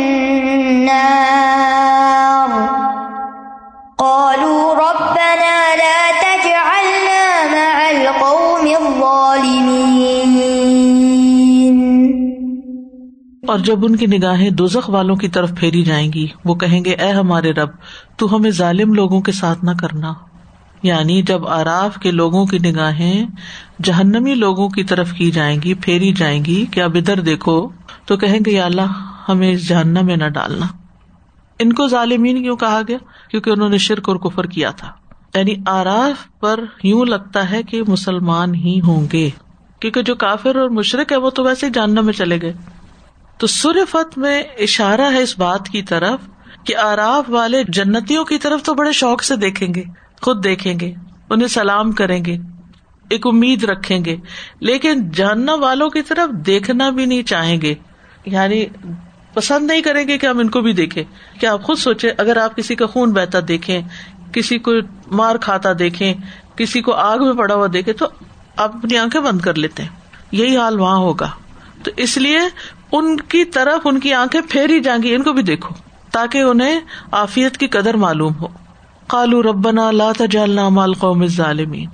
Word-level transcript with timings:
قَالُوا 3.99 4.75
رَبَّنَا 4.75 5.75
لَا 5.77 6.11
تَجْعَلْنَا 6.21 7.23
مَعَ 7.51 7.89
الْقَوْمِ 7.89 8.75
الظَّالِمِينَ 8.75 10.07
اور 13.49 13.59
جب 13.59 13.85
ان 13.85 13.97
کی 13.97 14.07
نگاہیں 14.07 14.51
دوزخ 14.51 14.91
والوں 14.91 15.17
کی 15.17 15.29
طرف 15.29 15.51
پھیری 15.57 15.83
جائیں 15.83 16.13
گی، 16.13 16.27
وہ 16.45 16.55
کہیں 16.55 16.85
گے، 16.85 16.93
اے 16.95 17.11
ہمارے 17.11 17.53
رب، 17.53 17.69
تو 18.17 18.37
ہمیں 18.37 18.51
ظالم 18.51 18.95
لوگوں 18.95 19.21
کے 19.21 19.33
ساتھ 19.33 19.65
نہ 19.65 19.71
کرنا۔ 19.81 20.13
یعنی 20.83 21.23
جب 21.23 21.49
آراف 21.49 21.97
کے 21.97 22.11
لوگوں 22.11 22.47
کی 22.47 22.59
نگاہیں 22.59 23.27
جہنمی 23.83 24.34
لوگوں 24.34 24.69
کی 24.69 24.84
طرف 24.84 25.12
کی 25.12 25.30
جائیں 25.30 25.62
گی، 25.62 25.75
پھیری 25.75 26.12
جائیں 26.12 26.45
گی 26.45 26.67
کہ 26.67 26.80
اب 26.80 26.95
ادھر 26.95 27.21
دیکھو 27.21 27.69
تو 28.07 28.17
کہیں 28.17 28.41
گے، 28.47 28.51
یا 28.51 28.65
اللہ، 28.65 29.20
ہمیں 29.29 29.53
اس 29.53 29.69
جہنم 29.69 30.07
میں 30.07 30.17
نہ 30.17 30.29
ڈالنا۔ 30.29 30.67
ان 31.59 31.73
کو 31.73 31.89
ظالمین 31.89 32.43
کیوں 32.43 32.57
کہا 32.57 32.81
گیا؟ 32.89 32.98
کیونکہ 33.31 33.51
انہوں 33.51 33.69
نے 33.69 33.79
شرک 33.79 34.09
اور 34.09 34.17
کفر 34.17 34.47
کیا 34.47 34.70
تھا۔ 34.70 34.93
یعنی 35.34 35.55
آراف 35.67 36.41
پر 36.41 36.65
یوں 36.83 37.05
لگتا 37.05 37.51
ہے 37.51 37.62
کہ 37.62 37.83
مسلمان 37.89 38.55
ہی 38.55 38.81
ہوں 38.81 39.06
گے۔ 39.12 39.31
کیونکہ 39.81 40.03
جو 40.03 40.15
کافر 40.15 40.56
اور 40.56 40.69
مشرق 40.69 41.12
ہے 41.12 41.17
وہ 41.17 41.31
تو 41.31 41.45
ویسے 41.45 41.67
ہی 41.67 41.73
جاننا 41.75 42.01
میں 42.01 42.12
چلے 42.12 42.43
گئے۔ 42.43 42.53
تو 43.39 43.47
سرفت 43.47 44.19
میں 44.19 44.43
اشارہ 44.43 45.12
ہے 45.12 45.23
اس 45.23 45.39
بات 45.39 45.69
کی 45.69 45.83
طرف 45.83 46.19
کہ 46.65 46.77
آراف 46.77 47.25
والے 47.29 47.62
جنتیوں 47.69 48.25
کی 48.25 48.39
طرف 48.39 48.62
تو 48.62 48.75
بڑے 48.75 48.93
شوق 48.93 49.23
سے 49.23 49.37
دیکھیں 49.37 49.75
گے۔ 49.75 49.83
خود 50.23 50.45
دیکھیں 50.45 50.80
گے، 50.80 50.93
انہیں 51.30 51.48
سلام 51.48 51.93
کریں 51.93 52.25
گے، 52.25 52.38
ایک 53.11 53.27
امید 53.27 53.65
رکھیں 53.65 54.05
گے۔ 54.05 54.16
لیکن 54.61 55.11
جاننا 55.11 55.55
والوں 55.55 55.91
کی 55.91 56.02
طرف 56.02 56.31
دیکھنا 56.31 56.91
بھی 56.91 57.06
نہیں 57.06 57.22
چاہیں 57.22 57.61
گے۔ 57.61 57.75
یعنی 58.27 58.67
پسند 59.34 59.67
نہیں 59.67 59.83
کریں 59.83 60.09
گے 60.09 60.19
کہ 60.19 60.27
ہم 60.27 60.39
ان 60.39 60.50
کو 60.50 60.61
بھی 60.61 60.72
دیکھیں۔ 60.72 61.05
کیا 61.41 61.53
آپ 61.53 61.62
خود 61.62 61.78
سوچے 61.78 62.12
اگر 62.19 62.37
آپ 62.37 62.56
کسی 62.56 62.75
کا 62.75 62.87
خون 62.87 63.12
بہتا 63.12 63.39
دیکھیں، 63.48 63.83
کسی 64.33 64.59
کو 64.59 64.72
مار 65.06 65.37
کھاتا 65.37 65.69
دیکھیں، 65.78 66.14
کسی 66.56 66.83
کو 66.83 66.92
آگ 66.92 67.19
میں 67.19 67.33
پڑا 67.33 67.55
ہوا 67.55 67.67
دیکھے 67.72 67.92
تو 67.92 68.06
آپ 68.56 68.77
اپنی 68.77 68.98
آنکھیں 68.98 69.20
بند 69.20 69.41
کر 69.41 69.55
لیتے 69.55 69.83
ہیں۔ 69.83 69.91
یہی 70.33 70.56
حال 70.56 70.81
وہاں 70.81 70.97
ہوگا۔ 70.97 71.31
تو 71.83 71.91
اس 71.97 72.17
لیے 72.17 72.39
ان 72.92 73.17
کی 73.17 73.44
طرف 73.44 73.81
ان 73.84 74.00
کی 74.00 74.14
آنکھیں 74.14 74.41
پھیری 74.50 74.81
جائیں 74.81 75.03
گی، 75.03 75.14
ان 75.14 75.22
کو 75.22 75.33
بھی 75.33 75.42
دیکھو، 75.42 75.75
تاکہ 76.12 76.39
انہیں 76.39 76.81
آفیت 77.11 77.56
کی 77.56 77.67
قدر 77.67 77.94
معلوم 77.94 78.33
ہو۔ 78.41 78.47
کالو 79.07 79.43
ربنا 79.43 79.91
لا 79.91 80.12
تجعلنا 80.19 80.69
مال 80.69 80.95
قوم 80.95 81.27
ظالمین 81.27 81.89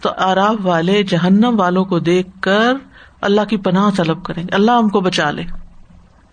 تو 0.00 0.10
آراف 0.18 0.54
والے، 0.62 1.02
جہنم 1.02 1.54
والوں 1.58 1.84
کو 1.84 1.98
دیکھ 1.98 2.28
کر 2.40 2.74
اللہ 3.20 3.40
کی 3.44 3.56
پناہ 3.56 3.90
طلب 3.96 4.24
کریں 4.24 4.42
گے۔ 4.42 4.54
اللہ 4.54 4.70
ہم 4.70 4.88
کو 4.88 5.00
بچا 5.00 5.30
لے۔ 5.30 5.42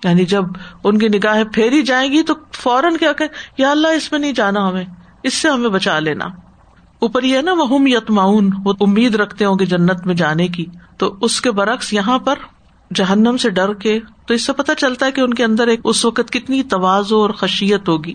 یعنی 0.03 0.25
جب 0.25 0.43
ان 0.83 0.97
کی 0.97 1.07
نگاہیں 1.07 1.43
پھیری 1.43 1.81
جائیں 1.81 2.11
گی 2.11 2.23
تو 2.23 2.33
فوراً 2.51 2.97
کیا 2.97 3.11
کہ 3.13 3.25
یا 3.57 3.71
اللہ 3.71 3.87
اس 3.87 4.11
میں 4.11 4.19
نہیں 4.19 4.31
جانا 4.31 4.69
ہمیں، 4.69 4.85
اس 5.23 5.33
سے 5.33 5.49
ہمیں 5.49 5.69
بچا 5.69 5.99
لینا۔ 5.99 6.25
اوپر 6.99 7.23
یہ 7.23 7.39
نا 7.39 7.53
وہ 7.53 7.89
یتماؤن 7.89 8.49
وہ 8.65 8.73
امید 8.81 9.15
رکھتے 9.15 9.45
ہوں 9.45 9.59
گے 9.59 9.65
جنت 9.65 10.05
میں 10.05 10.15
جانے 10.15 10.47
کی۔ 10.47 10.65
تو 10.97 11.15
اس 11.21 11.41
کے 11.41 11.51
برعکس 11.51 11.93
یہاں 11.93 12.19
پر 12.19 12.35
جہنم 12.95 13.37
سے 13.37 13.49
ڈر 13.49 13.73
کے 13.73 13.99
تو 14.25 14.33
اس 14.33 14.45
سے 14.45 14.53
پتہ 14.53 14.71
چلتا 14.77 15.05
ہے 15.05 15.11
کہ 15.11 15.21
ان 15.21 15.33
کے 15.33 15.43
اندر 15.43 15.67
ایک 15.67 15.79
اس 15.83 16.05
وقت 16.05 16.31
کتنی 16.31 16.63
توازو 16.63 17.21
اور 17.21 17.29
خشیت 17.29 17.89
ہوگی۔ 17.89 18.13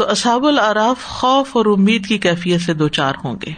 تو 0.00 0.10
اصحاب 0.10 0.46
العراف 0.46 1.04
خوف 1.04 1.56
اور 1.56 1.66
امید 1.66 2.06
کی 2.06 2.18
کیفیت 2.18 2.60
سے 2.60 2.74
دو 2.74 2.88
چار 2.88 3.14
ہوں 3.24 3.34
گے۔ 3.46 3.52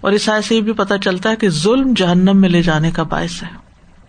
اور 0.00 0.12
اس 0.12 0.28
سے 0.44 0.56
یہ 0.56 0.60
بھی 0.60 0.72
پتا 0.72 0.98
چلتا 0.98 1.30
ہے 1.30 1.36
کہ 1.36 1.48
ظلم 1.48 1.92
جہنم 1.96 2.40
میں 2.40 2.48
لے 2.48 2.62
جانے 2.62 2.90
کا 2.90 3.02
باعث 3.02 3.42
ہے۔ 3.42 3.48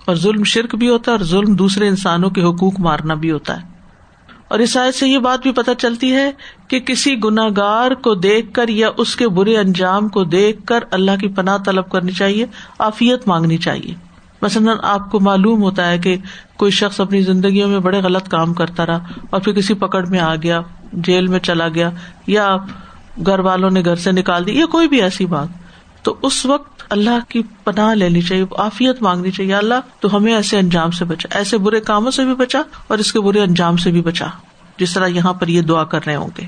اور 0.06 0.16
ظلم 0.16 0.44
شرک 0.44 0.76
بھی 0.76 0.90
ہوتا 0.90 1.12
ہے 1.12 1.18
اور 1.18 1.26
ظلم 1.26 1.56
دوسرے 1.56 1.88
انسانوں 1.88 2.30
کے 2.30 2.42
حقوق 2.42 2.80
مارنا 2.80 3.14
بھی 3.14 3.32
ہوتا 3.32 3.62
ہے۔ 3.62 3.68
اور 4.48 4.60
اس 4.60 4.78
آیت 4.78 4.96
سے 4.96 5.08
یہ 5.08 5.18
بات 5.18 5.42
بھی 5.42 5.52
پتہ 5.52 5.72
چلتی 5.78 6.14
ہے 6.14 6.32
کہ 6.68 6.80
کسی 6.80 7.24
گناگار 7.24 7.92
کو 7.92 8.16
دیکھ 8.16 8.54
کر 8.54 8.68
یا 8.68 8.90
اس 8.98 9.16
کے 9.16 9.28
برے 9.28 9.58
انجام 9.58 10.10
کو 10.10 10.24
دیکھ 10.24 10.66
کر 10.66 10.80
اللہ 10.92 11.12
کی 11.22 11.28
پناہ 11.28 11.58
طلب 11.58 11.90
کرنی 11.90 12.12
چاہیے 12.12 12.46
آفیت 12.80 13.28
مانگنی 13.28 13.58
چاہیے۔ 13.58 13.94
مثلاً 14.42 14.78
آپ 14.84 15.12
کو 15.12 15.20
معلوم 15.20 15.62
ہوتا 15.62 15.90
ہے 15.90 15.98
کہ 15.98 16.18
کوئی 16.58 16.72
شخص 16.72 17.00
اپنی 17.00 17.22
زندگیوں 17.22 17.70
میں 17.70 17.80
بڑے 17.80 18.00
غلط 18.00 18.28
کام 18.28 18.54
کرتا 18.54 18.86
رہا 18.86 19.00
اور 19.30 19.42
پھر 19.42 19.54
کسی 19.54 19.74
پکڑ 19.74 20.06
میں 20.06 20.20
آ 20.20 20.36
گیا۔ 20.36 20.62
جیل 20.96 21.28
میں 21.28 21.40
چلا 21.40 21.68
گیا 21.68 21.90
یا 22.28 22.58
گھر 23.26 23.40
والوں 23.40 23.70
نے 23.70 23.82
گھر 23.86 23.96
سے 23.96 24.12
نکال 24.12 24.46
دی 24.46 24.60
یا 24.60 24.66
کوئی 24.66 24.88
بھی 24.88 25.02
ایسی 25.02 25.26
بات۔ 25.26 25.48
تو 26.04 26.16
اس 26.22 26.46
وقت 26.46 26.84
اللہ 26.90 27.30
کی 27.30 27.42
پناہ 27.64 27.94
لینی 27.94 28.22
چاہیے 28.22 28.46
آفیت 28.58 29.02
مانگنی 29.02 29.32
چاہیے۔ 29.32 29.56
اللہ، 29.56 29.74
تو 30.00 30.18
ہمیں 30.18 30.34
ایسے 30.34 30.60
انجام 30.60 30.92
سے 30.92 31.06
بچا، 31.06 31.38
ایسے 31.38 31.58
برے 31.58 31.80
کاموں 31.80 32.12
سے 32.12 32.26
بھی 32.26 32.36
بچا 32.36 32.62
اور 32.88 32.98
اس 32.98 33.14
کے 33.14 33.20
برے 33.20 33.42
انجام 33.42 33.78
سے 33.78 33.92
بھی 33.92 34.02
بچا۔ 34.02 34.26
جس 34.78 34.94
طرح 34.94 35.08
یہاں 35.08 35.34
پر 35.34 35.48
یہ 35.48 35.62
دعا 35.62 35.84
کر 35.84 36.06
رہے 36.06 36.16
ہوں 36.16 36.30
گے۔ 36.38 36.46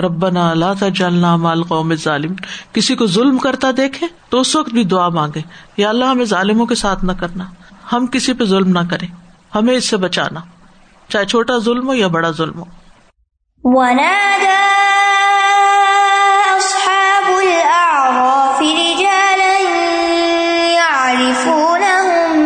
ربنا 0.00 0.50
اللہ 0.50 0.64
تھا 0.78 0.88
جلنا 0.88 1.36
مال 1.36 1.62
قوم 1.62 1.94
ظالم 1.94 2.34
کسی 2.72 2.94
کو 2.96 3.06
ظلم 3.06 3.38
کرتا 3.38 3.70
دیکھے 3.76 4.06
تو 4.28 4.40
اس 4.40 4.56
وقت 4.56 4.70
بھی 4.70 4.84
دعا 4.84 5.08
مانگے۔ 5.08 5.40
یا 5.76 5.88
اللہ، 5.88 6.04
ہمیں 6.04 6.24
ظالموں 6.24 6.66
کے 6.66 6.74
ساتھ 6.74 7.04
نہ 7.04 7.12
کرنا۔ 7.12 7.44
ہم 7.92 8.06
کسی 8.06 8.32
پہ 8.32 8.44
ظلم 8.44 8.68
نہ 8.68 8.88
کریں۔ 8.90 9.08
ہمیں 9.54 9.74
اس 9.74 9.88
سے 9.88 9.96
بچانا۔ 9.96 10.40
چاہے 11.08 11.24
چھوٹا 11.24 11.58
ظلم 11.58 11.88
ہو 11.88 11.94
یا 11.94 12.06
بڑا 12.06 12.30
ظلم 12.30 12.58
ہو۔ 12.58 12.64
ونادى 13.66 14.62
أصحاب 16.56 17.26
الأعراف 17.42 18.58
رجالا 18.62 19.56
يعرفونهم 20.78 22.36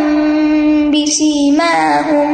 بسيماهم 0.91 2.30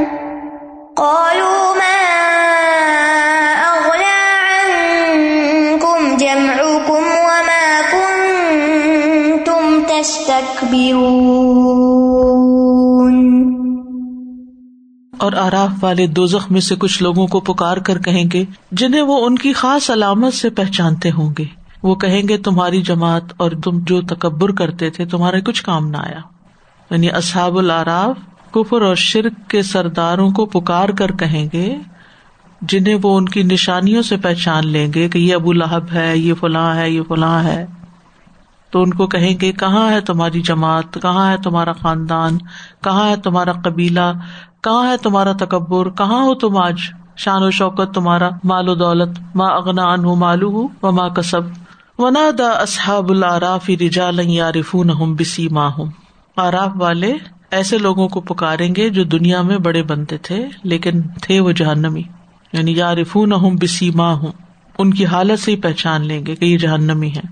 اور 15.26 15.46
آراف 15.46 15.84
والے 15.84 16.06
دو 16.06 16.24
میں 16.50 16.60
سے 16.60 16.74
کچھ 16.78 17.02
لوگوں 17.02 17.26
کو 17.26 17.40
پکار 17.40 17.76
کر 17.76 17.98
کہیں 17.98 18.24
گے، 18.32 18.44
جنہیں 18.72 19.02
وہ 19.02 19.26
ان 19.26 19.38
کی 19.38 19.52
خاص 19.52 19.90
علامت 19.90 20.34
سے 20.34 20.50
پہچانتے 20.50 21.10
ہوں 21.10 21.34
گے۔ 21.38 21.44
وہ 21.82 21.94
کہیں 21.94 22.22
گے، 22.28 22.36
تمہاری 22.36 22.82
جماعت 22.82 23.22
اور 23.36 23.50
تم 23.64 23.78
جو 23.82 24.00
تکبر 24.00 24.52
کرتے 24.52 24.90
تھے 24.90 25.06
تمہارے 25.06 25.40
کچھ 25.40 25.62
کام 25.62 25.88
نہ 25.88 25.96
آیا۔ 25.96 26.18
یعنی 26.90 27.10
اصحاب 27.10 27.58
العراف، 27.58 28.16
کفر 28.50 28.82
اور 28.82 28.94
شرک 28.94 29.50
کے 29.50 29.62
سرداروں 29.62 30.30
کو 30.30 30.46
پکار 30.46 30.88
کر 30.88 31.12
کہیں 31.12 31.48
گے، 31.52 31.76
جنہیں 32.60 32.96
وہ 33.02 33.16
ان 33.16 33.24
کی 33.24 33.42
نشانیوں 33.42 34.02
سے 34.02 34.16
پہچان 34.16 34.66
لیں 34.66 34.92
گے 34.94 35.08
کہ 35.08 35.18
یہ 35.18 35.34
ابو 35.34 35.52
لہب 35.52 35.92
ہے، 35.92 36.18
یہ 36.18 36.34
فلاں 36.34 36.76
ہے، 36.76 36.90
یہ 36.90 37.02
فلاں 37.08 37.44
ہے۔ 37.44 37.66
تو 38.70 38.82
ان 38.82 38.90
کو 38.90 39.06
کہیں 39.06 39.34
گے، 39.40 39.52
کہاں 39.52 39.90
ہے 39.90 40.00
تمہاری 40.00 40.40
جماعت؟ 40.40 40.98
کہاں 41.02 41.30
ہے 41.30 41.36
تمہارا 41.36 41.72
خاندان؟ 41.72 42.38
کہاں 42.84 43.08
ہے 43.08 43.16
تمہارا 43.16 43.52
قبیلہ؟ 43.52 44.12
کہاں 44.66 44.90
ہے 44.90 44.96
تمہارا 44.96 45.32
تکبر؟ 45.32 45.90
کہاں 45.90 46.24
ہو 46.24 46.34
تم 46.34 46.56
آج؟ 46.56 46.74
شان 47.16 47.42
و 47.42 47.50
شوکت 47.50 47.94
تمہارا، 47.94 48.28
مال 48.44 48.68
و 48.68 48.74
دولت 48.74 49.18
ماں 49.34 49.50
اغنا 49.50 49.82
ان 49.82 50.04
ہوں 50.04 50.16
مالو 50.16 50.50
ہوں 50.50 50.68
و 50.82 50.92
ماں 50.92 51.08
کسب۔ 51.08 51.40
ونا 51.98 52.30
دا 52.38 52.50
اصحاب 52.50 53.10
العراف 53.10 53.70
رجال 53.80 54.20
یارفون 54.20 54.90
ہوں 54.90 55.14
بسی 55.14 55.48
ماں 55.48 55.70
ہوں 55.78 55.86
آراف 56.36 56.72
والے 56.74 57.14
ایسے 57.50 57.78
لوگوں 57.78 58.08
کو 58.08 58.20
پکاریں 58.20 58.74
گے 58.74 58.90
جو 58.90 59.04
دنیا 59.04 59.42
میں 59.42 59.58
بڑے 59.58 59.82
بنتے 59.82 60.18
تھے، 60.18 60.46
لیکن 60.62 61.02
تھے 61.22 61.40
وہ 61.40 61.52
جہنمی۔ 61.52 62.02
یعنی 62.52 62.72
یارفون 62.72 63.32
ہوں 63.32 63.50
بسی 63.50 63.90
ماں 63.90 64.14
ہوں 64.14 64.32
ان 64.78 64.94
کی 64.94 65.06
حالت 65.06 65.38
سے 65.38 65.50
ہی 65.50 65.56
پہچان 65.56 66.06
لیں 66.06 66.26
گے 66.26 66.34
کہ 66.34 66.44
یہ 66.44 66.58
جہنمی 66.58 67.10
ہے 67.10 67.22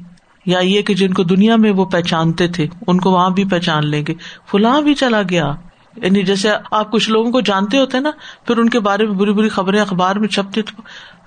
یا 0.47 0.59
یہ 0.59 0.83
کہ 0.83 0.95
جن 0.95 1.15
کو 1.15 1.23
دنیا 1.23 1.57
میں 1.57 1.73
وہ 1.73 1.85
پہچانتے 1.85 2.49
تھے، 2.49 2.67
ان 2.87 3.01
کو 3.01 3.11
وہاں 3.11 3.31
بھی 3.31 3.45
پہچان 3.45 3.87
لیں 3.87 4.05
گے۔ 4.09 4.15
فلاں 4.51 4.81
بھی 4.81 4.95
چلا 4.95 5.23
گیا۔ 5.31 5.55
یعنی 5.97 6.23
جیسے 6.23 6.49
آپ 6.71 6.93
کچھ 6.93 7.11
لوگوں 7.11 7.33
کو 7.33 7.41
جانتے 7.41 7.79
ہوتے 7.79 8.01
نا، 8.01 8.11
پھر 8.47 8.57
ان 8.57 8.69
کے 8.69 8.81
بارے 8.81 9.07
میں 9.07 9.15
بری 9.15 9.33
بری 9.33 9.49
خبریں 9.49 9.81
اخبار 9.81 10.17
میں 10.17 10.29
چھپتی 10.29 10.63
تو 10.63 10.83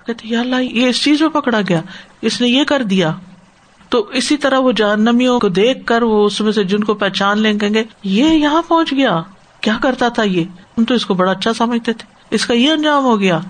کہتے 0.06 0.28
یا 0.28 0.40
اللہ، 0.40 0.62
یہ 0.62 0.86
اس 0.86 1.02
چیز 1.02 1.22
میں 1.22 1.28
پکڑا 1.28 1.60
گیا، 1.68 1.82
اس 2.22 2.40
نے 2.40 2.48
یہ 2.48 2.64
کر 2.64 2.82
دیا۔ 2.82 3.12
تو 3.88 4.08
اسی 4.12 4.36
طرح 4.36 4.58
وہ 4.58 4.72
جہنمیوں 4.72 5.40
کو 5.40 5.48
دیکھ 5.48 5.86
کر 5.86 6.02
وہ 6.02 6.24
اس 6.24 6.40
میں 6.40 6.52
سے 6.52 6.64
جن 6.64 6.84
کو 6.84 6.94
پہچان 6.94 7.38
لیں، 7.38 7.58
کہیں 7.58 7.74
گے، 7.74 7.84
یہ 8.04 8.24
یہاں 8.24 8.62
پہنچ 8.68 8.92
گیا۔ 8.92 9.22
کیا 9.60 9.78
کرتا 9.82 10.08
تھا 10.08 10.22
یہ؟ 10.22 10.44
ہم 10.78 10.84
تو 10.84 10.94
اس 10.94 11.06
کو 11.06 11.14
بڑا 11.14 11.30
اچھا 11.32 11.52
سمجھتے 11.52 11.92
تھے۔ 11.92 12.12
اس 12.30 12.46
کا 12.46 12.54
یہ 12.54 12.70
انجام 12.70 13.04
ہو 13.04 13.20
گیا۔ 13.20 13.40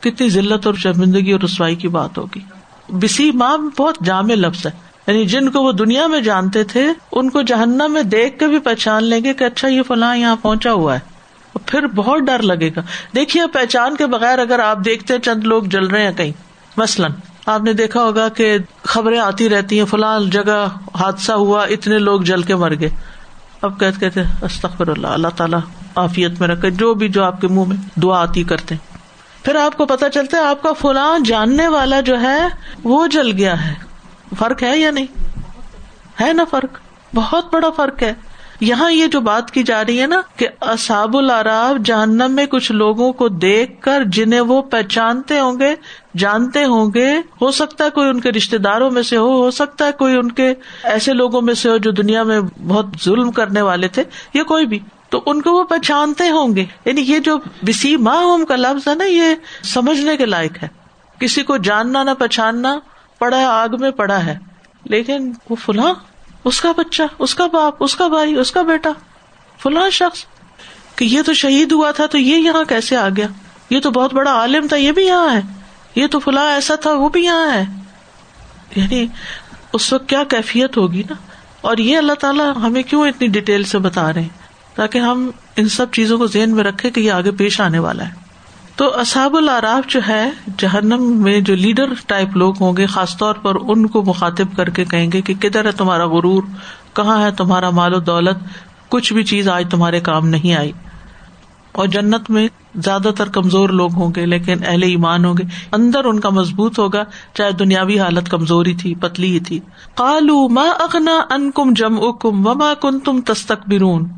کتنی 0.00 0.28
ضلعت 0.28 0.66
اور 0.66 0.74
شرمندگی 0.74 1.32
اور 1.32 1.40
رسوائی 1.40 1.74
کی 1.74 1.88
بات 1.88 2.18
ہوگی۔ 2.18 2.40
بسی 2.88 3.30
ماں 3.30 3.58
بہت 3.78 3.98
جامع 4.04 4.34
لفظ 4.34 4.66
ہے۔ 4.66 4.89
یعنی 5.10 5.24
جن 5.24 5.50
کو 5.50 5.62
وہ 5.62 5.72
دنیا 5.72 6.06
میں 6.06 6.20
جانتے 6.20 6.64
تھے، 6.64 6.88
ان 7.12 7.30
کو 7.30 7.42
جہنم 7.42 7.92
میں 7.92 8.02
دیکھ 8.02 8.38
کے 8.38 8.46
بھی 8.46 8.58
پہچان 8.58 9.04
لیں 9.04 9.24
گے 9.24 9.34
کہ 9.34 9.44
اچھا 9.44 9.68
یہ 9.68 9.82
فلاں 9.82 10.16
یہاں 10.16 10.36
پہنچا 10.42 10.72
ہوا 10.72 10.94
ہے۔ 10.94 11.10
پھر 11.66 11.86
بہت 11.86 12.20
ڈر 12.20 12.42
لگے 12.42 12.70
گا۔ 12.76 12.80
دیکھیے 13.14 13.42
پہچان 13.52 13.96
کے 13.96 14.06
بغیر 14.06 14.38
اگر 14.38 14.58
آپ 14.58 14.78
دیکھتے 14.84 15.18
چند 15.18 15.44
لوگ 15.44 15.62
جل 15.62 15.86
رہے 15.86 16.04
ہیں 16.04 16.12
کہیں، 16.12 16.32
مثلاً 16.76 17.10
آپ 17.46 17.62
نے 17.62 17.72
دیکھا 17.72 18.02
ہوگا 18.02 18.28
کہ 18.28 18.58
خبریں 18.82 19.18
آتی 19.18 19.48
رہتی 19.48 19.78
ہیں، 19.78 19.86
فلاں 19.86 20.20
جگہ 20.20 20.68
حادثہ 21.00 21.32
ہوا، 21.32 21.64
اتنے 21.64 21.98
لوگ 21.98 22.20
جل 22.20 22.42
کے 22.42 22.54
مر 22.54 22.72
گئے۔ 22.80 22.88
اب 23.62 23.80
کہتے 23.80 24.00
کہتے 24.00 24.20
استخر 24.42 24.88
اللہ 24.88 25.06
اللہ 25.06 25.28
تعالیٰ 25.36 25.60
آفیت 25.94 26.40
میں 26.40 26.48
رکھے، 26.48 26.70
جو 26.70 26.94
بھی 26.94 27.08
جو 27.08 27.24
آپ 27.24 27.40
کے 27.40 27.48
منہ 27.48 27.64
میں 27.64 28.00
دعا 28.00 28.22
آتی 28.22 28.42
کرتے 28.42 28.74
پھر 29.42 29.54
آپ 29.54 29.76
کو 29.76 29.86
پتا 29.86 30.08
چلتا 30.08 30.38
ہے، 30.38 30.42
آپ 30.42 30.62
کا 30.62 30.72
فلاں 30.72 31.18
جاننے 31.24 31.68
والا 31.68 32.00
جو 32.00 32.20
ہے، 32.20 32.46
وہ 32.84 33.06
جل 33.06 33.32
گیا 33.32 33.68
ہے۔ 33.68 33.89
فرق 34.38 34.62
ہے 34.62 34.78
یا 34.78 34.90
نہیں؟ 34.90 35.06
ہے 36.20 36.32
نا 36.32 36.44
فرق؟ 36.44 36.78
بہت 37.14 37.54
بڑا 37.54 37.70
فرق 37.70 38.02
ہے۔ 38.02 38.14
یہاں 38.60 38.92
یہ 38.92 39.06
جو 39.06 39.20
بات 39.20 39.50
کی 39.50 39.62
جا 39.62 39.82
رہی 39.84 40.00
ہے 40.00 40.06
نا 40.06 40.20
کہ 40.36 40.48
اصاب 40.60 41.16
العراف 41.16 41.84
جہنم 41.84 42.32
میں 42.32 42.46
کچھ 42.46 42.72
لوگوں 42.72 43.12
کو 43.12 43.28
دیکھ 43.28 43.82
کر 43.82 44.02
جنہیں 44.06 44.40
وہ 44.40 44.62
پہچانتے 44.62 45.40
ہوں 45.40 45.60
گے، 45.60 45.74
جانتے 46.16 46.64
ہوں 46.64 46.90
گے، 46.94 47.18
ہو 47.42 47.50
سکتا 47.50 47.84
ہے 47.84 47.90
کوئی 47.90 48.08
ان 48.08 48.20
کے 48.20 48.32
رشتے 48.32 48.58
داروں 48.58 48.90
میں 48.90 49.02
سے 49.02 49.16
ہو 49.16 49.42
ہو 49.42 49.50
سکتا 49.50 49.86
ہے 49.86 49.92
کوئی 49.92 50.16
ان 50.16 50.32
کے 50.32 50.54
ایسے 50.84 51.12
لوگوں 51.12 51.40
میں 51.40 51.54
سے 51.54 51.68
ہو 51.68 51.76
جو 51.76 51.90
دنیا 51.90 52.22
میں 52.22 52.40
بہت 52.40 52.86
ظلم 53.04 53.30
کرنے 53.30 53.60
والے 53.60 53.88
تھے، 53.88 54.04
یا 54.34 54.42
کوئی 54.42 54.66
بھی۔ 54.66 54.78
تو 55.08 55.22
ان 55.26 55.42
کو 55.42 55.52
وہ 55.52 55.64
پہچانتے 55.64 56.30
ہوں 56.30 56.56
گے۔ 56.56 56.64
یعنی 56.84 57.00
یہ 57.00 57.18
جو 57.18 57.38
بسی 57.66 57.96
ماہ 57.96 58.44
کا 58.48 58.56
لفظ 58.56 58.88
ہے 58.88 58.94
نا، 58.94 59.04
یہ 59.04 59.34
سمجھنے 59.64 60.16
کے 60.16 60.26
لائق 60.26 60.62
ہے۔ 60.62 60.68
کسی 61.20 61.42
کو 61.42 61.56
جاننا 61.56 62.02
نہ 62.02 62.10
پہچاننا 62.18 62.78
پڑا 63.20 63.38
ہے، 63.38 63.44
آگ 63.44 63.68
میں 63.80 63.90
پڑا 63.90 64.26
ہے۔ 64.26 64.38
لیکن 64.84 65.32
وہ 65.50 65.56
فلاں، 65.56 65.94
اس 66.44 66.60
کا 66.60 66.72
بچہ، 66.72 67.02
اس 67.18 67.34
کا 67.34 67.46
باپ، 67.46 67.74
اس 67.80 67.96
کا 67.96 68.08
بھائی، 68.08 68.34
اس 68.34 68.52
کا 68.52 68.62
بیٹا، 68.62 68.90
فلاں 69.62 69.90
شخص۔ 69.90 70.24
کہ 70.96 71.04
یہ 71.04 71.22
تو 71.22 71.32
شہید 71.32 71.72
ہوا 71.72 71.90
تھا، 71.90 72.06
تو 72.06 72.18
یہ 72.18 72.36
یہاں 72.36 72.64
کیسے 72.64 72.96
آ 72.96 73.08
گیا؟ 73.08 73.26
یہ 73.70 73.80
تو 73.80 73.90
بہت 73.90 74.14
بڑا 74.14 74.32
عالم 74.32 74.66
تھا، 74.66 74.76
یہ 74.76 74.92
بھی 74.92 75.06
یہاں 75.06 75.34
ہے۔ 75.34 75.40
یہ 75.94 76.06
تو 76.06 76.18
فلاں 76.18 76.54
ایسا 76.54 76.74
تھا، 76.74 76.92
وہ 76.92 77.08
بھی 77.08 77.24
یہاں 77.24 77.52
ہے۔ 77.52 77.64
یعنی 78.76 79.06
اس 79.72 79.92
وقت 79.92 80.08
کیا 80.08 80.24
کیفیت 80.24 80.76
ہوگی 80.76 81.02
نا؟ 81.10 81.14
اور 81.60 81.76
یہ 81.76 81.98
اللہ 81.98 82.12
تعالیٰ 82.12 82.56
ہمیں 82.56 82.82
کیوں 82.82 83.08
اتنی 83.08 83.26
ڈیٹیل 83.26 83.64
سے 83.64 83.78
بتا 83.78 84.12
رہے 84.12 84.20
ہیں؟ 84.20 84.28
تاکہ 84.74 84.98
ہم 84.98 85.30
ان 85.56 85.68
سب 85.68 85.92
چیزوں 85.92 86.18
کو 86.18 86.26
ذہن 86.26 86.50
میں 86.50 86.64
رکھے 86.64 86.90
کہ 86.90 87.00
یہ 87.00 87.12
آگے 87.12 87.30
پیش 87.30 87.60
آنے 87.60 87.78
والا 87.78 88.08
ہے۔ 88.08 88.29
تو 88.80 88.98
اصاب 88.98 89.36
العراف 89.36 89.90
جو 89.90 90.00
ہے، 90.08 90.30
جہنم 90.58 91.22
میں 91.22 91.40
جو 91.40 91.54
لیڈر 91.54 91.86
ٹائپ 92.06 92.36
لوگ 92.36 92.54
ہوں 92.60 92.76
گے، 92.76 92.86
خاص 92.86 93.16
طور 93.16 93.34
پر 93.34 93.54
ان 93.54 93.86
کو 93.86 94.02
مخاطب 94.02 94.56
کر 94.56 94.70
کے 94.70 94.84
کہیں 94.84 95.12
گے 95.12 95.20
کہ 95.20 95.34
کدھر 95.34 95.64
ہے 95.64 95.72
تمہارا 95.72 96.06
غرور؟ 96.06 96.42
کہاں 96.92 97.22
ہے 97.22 97.30
تمہارا 97.30 97.70
مال 97.70 97.94
و 97.94 98.00
دولت؟ 98.00 98.38
کچھ 98.88 99.12
بھی 99.12 99.24
چیز 99.24 99.48
آج 99.48 99.64
تمہارے 99.70 100.00
کام 100.00 100.28
نہیں 100.28 100.54
آئی۔ 100.54 100.72
اور 101.72 101.86
جنت 101.86 102.30
میں 102.30 102.48
زیادہ 102.74 103.08
تر 103.16 103.28
کمزور 103.28 103.68
لوگ 103.68 103.92
ہوں 103.92 104.12
گے، 104.16 104.26
لیکن 104.26 104.56
اہل 104.66 104.82
ایمان 104.82 105.24
ہوں 105.24 105.34
گے۔ 105.38 105.44
اندر 105.72 106.04
ان 106.04 106.20
کا 106.20 106.28
مضبوط 106.28 106.78
ہوگا، 106.78 107.04
چاہے 107.34 107.52
دنیاوی 107.52 108.00
حالت 108.00 108.28
کمزوری 108.28 108.74
تھی، 108.74 108.94
پتلی 108.94 109.32
ہی 109.32 109.40
تھی۔ 109.40 109.60
کالو 109.94 110.48
ماں 110.48 110.70
اگنا 110.70 111.12
ان 111.30 111.50
کم 111.50 111.72
جم 111.72 111.94
اکم 112.00 112.46
وما 112.46 112.74
کن 112.74 113.00
تم 113.00 113.20
تستک 113.20 113.68
برون 113.68 114.08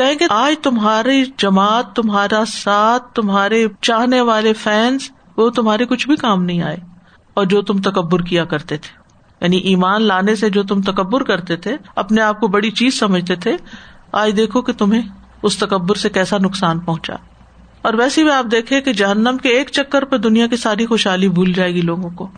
کہیں 0.00 0.14
گے 0.20 0.26
آج 0.30 0.54
تمہاری 0.62 1.24
جماعت، 1.38 1.96
تمہارا 1.96 2.42
ساتھ، 2.46 3.14
تمہارے 3.14 3.66
چاہنے 3.80 4.20
والے 4.20 4.52
فینس 4.52 5.10
وہ 5.36 5.50
تمہارے 5.50 5.84
کچھ 5.84 6.08
بھی 6.08 6.16
کام 6.16 6.44
نہیں 6.44 6.62
آئے 6.62 6.76
اور 7.34 7.46
جو 7.46 7.62
تم 7.62 7.78
تکبر 7.78 8.22
کیا 8.22 8.44
کرتے 8.44 8.76
تھے۔ 8.76 9.00
یعنی 9.40 9.56
ایمان 9.56 10.02
لانے 10.02 10.34
سے 10.34 10.50
جو 10.50 10.62
تم 10.62 10.82
تکبر 10.82 11.22
کرتے 11.22 11.56
تھے، 11.56 11.76
اپنے 11.96 12.20
آپ 12.20 12.40
کو 12.40 12.48
بڑی 12.48 12.70
چیز 12.70 12.98
سمجھتے 12.98 13.36
تھے، 13.36 13.56
آج 14.12 14.36
دیکھو 14.36 14.62
کہ 14.62 14.72
تمہیں 14.72 15.02
اس 15.42 15.58
تکبر 15.58 15.94
سے 15.94 16.08
کیسا 16.08 16.38
نقصان 16.38 16.78
پہنچا۔ 16.78 17.14
اور 17.82 17.94
ویسے 17.94 18.22
بھی 18.22 18.32
آپ 18.32 18.44
دیکھے 18.52 18.80
کہ 18.80 18.92
جہنم 18.92 19.36
کے 19.42 19.48
ایک 19.48 19.70
چکر 19.70 20.04
پہ 20.04 20.16
دنیا 20.16 20.46
کی 20.46 20.56
ساری 20.56 20.86
خوشحالی 20.86 21.28
بھول 21.28 21.52
جائے 21.52 21.74
گی 21.74 21.80
لوگوں 21.80 22.10
کو۔ 22.10 22.28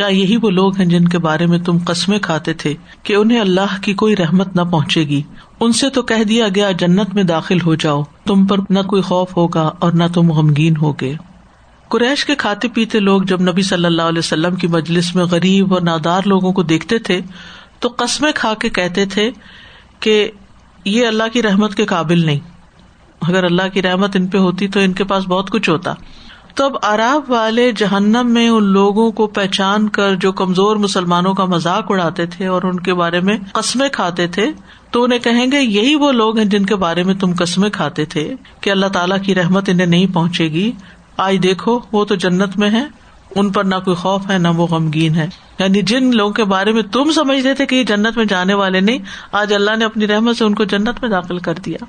کیا 0.00 0.08
یہی 0.08 0.36
وہ 0.36 0.50
لوگ 0.50 0.76
ہیں 0.76 0.86
جن 0.86 1.08
کے 1.08 1.18
بارے 1.18 1.46
میں 1.46 1.58
تم 1.58 1.78
قسمیں 1.86 2.18
کھاتے 2.18 2.52
تھے 2.52 2.74
کہ 3.02 3.14
انہیں 3.14 3.40
اللہ 3.40 3.82
کی 3.82 3.94
کوئی 3.94 4.16
رحمت 4.16 4.56
نہ 4.56 4.62
پہنچے 4.62 5.02
گی؟ 5.02 5.22
ان 5.60 5.72
سے 5.72 5.90
تو 5.90 6.02
کہہ 6.02 6.24
دیا 6.24 6.46
گیا، 6.54 6.70
جنت 6.70 7.14
میں 7.14 7.22
داخل 7.22 7.60
ہو 7.60 7.74
جاؤ۔ 7.74 8.02
تم 8.26 8.46
پر 8.46 8.56
نہ 8.70 8.78
کوئی 8.78 9.02
خوف 9.02 9.36
ہوگا 9.36 9.70
اور 9.78 9.92
نہ 9.92 10.04
تم 10.14 10.32
غمگین 10.32 10.76
ہوگے۔ 10.76 11.14
قریش 11.88 12.24
کے 12.24 12.34
کھاتے 12.34 12.68
پیتے 12.68 13.00
لوگ 13.00 13.22
جب 13.22 13.42
نبی 13.42 13.62
صلی 13.62 13.84
اللہ 13.84 14.02
علیہ 14.02 14.18
وسلم 14.18 14.54
کی 14.54 14.66
مجلس 14.66 15.14
میں 15.14 15.24
غریب 15.24 15.74
اور 15.74 15.82
نادار 15.82 16.20
لوگوں 16.26 16.52
کو 16.52 16.62
دیکھتے 16.62 16.98
تھے، 16.98 17.20
تو 17.78 17.88
قسمیں 17.96 18.32
کھا 18.34 18.54
کے 18.54 18.68
کہتے 18.68 19.06
تھے 19.06 19.30
کہ 20.00 20.30
یہ 20.84 21.06
اللہ 21.06 21.24
کی 21.32 21.42
رحمت 21.42 21.74
کے 21.74 21.86
قابل 21.86 22.26
نہیں۔ 22.26 22.40
اگر 23.22 23.44
اللہ 23.44 23.68
کی 23.72 23.82
رحمت 23.82 24.16
ان 24.16 24.26
پہ 24.26 24.38
ہوتی 24.38 24.68
تو 24.68 24.80
ان 24.80 24.92
کے 24.92 25.04
پاس 25.04 25.24
بہت 25.26 25.50
کچھ 25.50 25.70
ہوتا۔ 25.70 25.94
تو 26.54 26.64
اب 26.64 26.72
عراب 26.82 27.30
والے 27.30 27.72
جہنم 27.72 28.30
میں 28.30 28.48
ان 28.48 28.64
لوگوں 28.64 29.10
کو 29.10 29.26
پہچان 29.26 29.88
کر 29.88 30.14
جو 30.14 30.32
کمزور 30.32 30.76
مسلمانوں 30.76 31.34
کا 31.34 31.44
مذاق 31.44 31.90
اڑاتے 31.90 32.26
تھے 32.26 32.46
اور 32.46 32.62
ان 32.62 32.80
کے 32.80 32.94
بارے 32.94 33.20
میں 33.20 33.36
قسمیں 33.52 33.88
کھاتے 33.88 34.26
تھے، 34.26 34.46
تو 34.90 35.02
انہیں 35.02 35.18
کہیں 35.18 35.52
گے 35.52 35.60
یہی 35.60 35.94
وہ 35.94 36.12
لوگ 36.12 36.38
ہیں 36.38 36.44
جن 36.44 36.66
کے 36.66 36.76
بارے 36.76 37.02
میں 37.02 37.14
تم 37.14 37.32
قسمیں 37.38 37.70
کھاتے 37.70 38.04
تھے 38.04 38.34
کہ 38.60 38.70
اللہ 38.70 38.86
تعالیٰ 38.86 39.16
کی 39.22 39.34
رحمت 39.34 39.68
انہیں 39.68 39.86
نہیں 39.86 40.06
پہنچے 40.14 40.44
گی۔ 40.44 40.72
آج 41.16 41.36
دیکھو، 41.42 41.78
وہ 41.92 42.04
تو 42.04 42.14
جنت 42.14 42.56
میں 42.56 42.70
ہے 42.70 42.84
ان 43.36 43.52
پر 43.52 43.64
نہ 43.64 43.74
کوئی 43.84 43.96
خوف 43.96 44.30
ہے، 44.30 44.38
نہ 44.38 44.48
وہ 44.48 44.66
غمگین 44.66 45.14
ہے۔ 45.14 45.26
یعنی 45.58 45.82
جن 45.82 46.16
لوگوں 46.16 46.32
کے 46.32 46.44
بارے 46.44 46.72
میں 46.72 46.82
تم 46.82 47.10
سمجھتے 47.10 47.54
تھے 47.54 47.66
کہ 47.66 47.74
یہ 47.74 47.84
جنت 47.84 48.16
میں 48.16 48.24
جانے 48.24 48.54
والے 48.54 48.80
نہیں، 48.80 48.98
آج 49.32 49.54
اللہ 49.54 49.76
نے 49.76 49.84
اپنی 49.84 50.06
رحمت 50.06 50.36
سے 50.36 50.44
ان 50.44 50.54
کو 50.54 50.64
جنت 50.64 51.02
میں 51.02 51.08
داخل 51.08 51.38
کر 51.38 51.54
دیا۔ 51.54 51.84